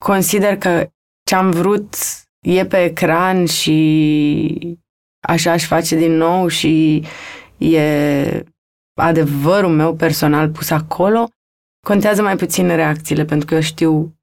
consider 0.06 0.58
că 0.58 0.90
ce 1.24 1.36
am 1.36 1.52
vrut 1.52 1.96
e 2.46 2.66
pe 2.66 2.84
ecran 2.84 3.46
și 3.46 4.78
așa 5.28 5.52
aș 5.52 5.66
face 5.66 5.96
din 5.96 6.12
nou 6.12 6.48
și 6.48 7.04
e 7.58 8.44
adevărul 9.02 9.72
meu 9.72 9.96
personal 9.96 10.50
pus 10.50 10.70
acolo, 10.70 11.30
contează 11.86 12.22
mai 12.22 12.36
puțin 12.36 12.68
reacțiile, 12.68 13.26
pentru 13.26 13.48
că 13.48 13.54
eu 13.54 13.62
știu 13.62 14.16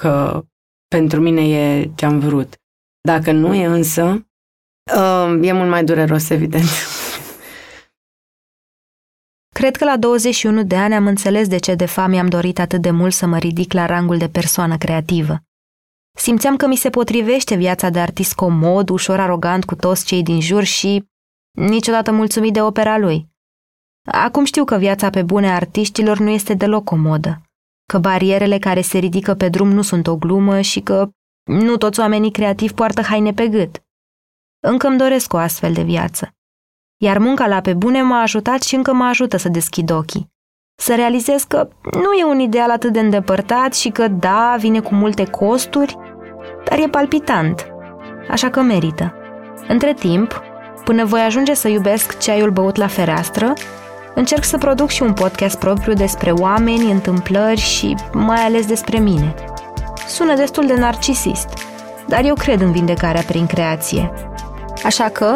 că 0.00 0.44
pentru 0.88 1.20
mine 1.20 1.48
e 1.48 1.90
ce 1.94 2.04
am 2.04 2.18
vrut. 2.18 2.54
Dacă 3.00 3.32
nu 3.32 3.54
e 3.54 3.66
însă, 3.66 4.26
uh, 4.96 5.38
e 5.42 5.52
mult 5.52 5.68
mai 5.68 5.84
dureros, 5.84 6.30
evident. 6.30 6.68
Cred 9.54 9.76
că 9.76 9.84
la 9.84 9.96
21 9.96 10.62
de 10.62 10.76
ani 10.76 10.94
am 10.94 11.06
înțeles 11.06 11.48
de 11.48 11.56
ce 11.56 11.74
de 11.74 11.86
fapt 11.86 12.08
mi-am 12.08 12.28
dorit 12.28 12.58
atât 12.58 12.82
de 12.82 12.90
mult 12.90 13.12
să 13.12 13.26
mă 13.26 13.38
ridic 13.38 13.72
la 13.72 13.86
rangul 13.86 14.18
de 14.18 14.28
persoană 14.28 14.76
creativă. 14.76 15.45
Simțeam 16.16 16.56
că 16.56 16.66
mi 16.66 16.76
se 16.76 16.90
potrivește 16.90 17.54
viața 17.54 17.88
de 17.88 18.00
artist 18.00 18.34
comod, 18.34 18.88
ușor 18.88 19.20
arogant 19.20 19.64
cu 19.64 19.74
toți 19.74 20.04
cei 20.04 20.22
din 20.22 20.40
jur 20.40 20.62
și 20.62 21.04
niciodată 21.50 22.12
mulțumit 22.12 22.52
de 22.52 22.62
opera 22.62 22.98
lui. 22.98 23.28
Acum 24.04 24.44
știu 24.44 24.64
că 24.64 24.76
viața 24.76 25.10
pe 25.10 25.22
bune 25.22 25.50
a 25.50 25.54
artiștilor 25.54 26.18
nu 26.18 26.30
este 26.30 26.54
deloc 26.54 26.84
comodă, 26.84 27.42
că 27.88 27.98
barierele 27.98 28.58
care 28.58 28.80
se 28.80 28.98
ridică 28.98 29.34
pe 29.34 29.48
drum 29.48 29.68
nu 29.68 29.82
sunt 29.82 30.06
o 30.06 30.16
glumă 30.16 30.60
și 30.60 30.80
că 30.80 31.08
nu 31.44 31.76
toți 31.76 32.00
oamenii 32.00 32.30
creativi 32.30 32.74
poartă 32.74 33.02
haine 33.02 33.32
pe 33.32 33.48
gât. 33.48 33.82
Încă 34.60 34.86
îmi 34.86 34.98
doresc 34.98 35.32
o 35.32 35.36
astfel 35.36 35.72
de 35.72 35.82
viață. 35.82 36.34
Iar 36.96 37.18
munca 37.18 37.46
la 37.46 37.60
pe 37.60 37.74
bune 37.74 38.02
m-a 38.02 38.20
ajutat 38.20 38.62
și 38.62 38.74
încă 38.74 38.92
mă 38.92 39.04
ajută 39.04 39.36
să 39.36 39.48
deschid 39.48 39.90
ochii. 39.90 40.34
Să 40.76 40.94
realizez 40.94 41.42
că 41.42 41.68
nu 41.92 42.12
e 42.12 42.24
un 42.24 42.38
ideal 42.38 42.70
atât 42.70 42.92
de 42.92 43.00
îndepărtat 43.00 43.74
și 43.74 43.88
că, 43.88 44.08
da, 44.08 44.56
vine 44.58 44.80
cu 44.80 44.94
multe 44.94 45.24
costuri, 45.24 45.96
dar 46.68 46.78
e 46.78 46.88
palpitant. 46.88 47.66
Așa 48.30 48.50
că 48.50 48.60
merită. 48.60 49.14
Între 49.68 49.94
timp, 49.94 50.42
până 50.84 51.04
voi 51.04 51.20
ajunge 51.20 51.54
să 51.54 51.68
iubesc 51.68 52.18
ceaiul 52.18 52.50
băut 52.50 52.76
la 52.76 52.86
fereastră, 52.86 53.52
încerc 54.14 54.44
să 54.44 54.58
produc 54.58 54.88
și 54.88 55.02
un 55.02 55.12
podcast 55.12 55.58
propriu 55.58 55.92
despre 55.92 56.30
oameni, 56.30 56.90
întâmplări 56.90 57.60
și 57.60 57.94
mai 58.12 58.40
ales 58.40 58.66
despre 58.66 58.98
mine– 58.98 59.34
Sună 60.08 60.34
destul 60.34 60.66
de 60.66 60.74
narcisist, 60.74 61.48
dar 62.08 62.24
eu 62.24 62.34
cred 62.34 62.60
în 62.60 62.72
vindecarea 62.72 63.22
prin 63.26 63.46
creație. 63.46 64.12
Așa 64.84 65.08
că, 65.08 65.34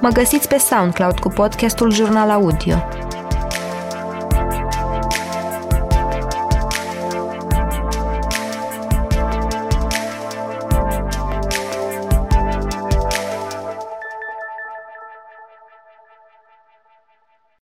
mă 0.00 0.08
găsiți 0.08 0.48
pe 0.48 0.58
SoundCloud 0.58 1.18
cu 1.18 1.28
podcastul 1.28 1.92
Jurnal 1.92 2.30
Audio– 2.30 2.76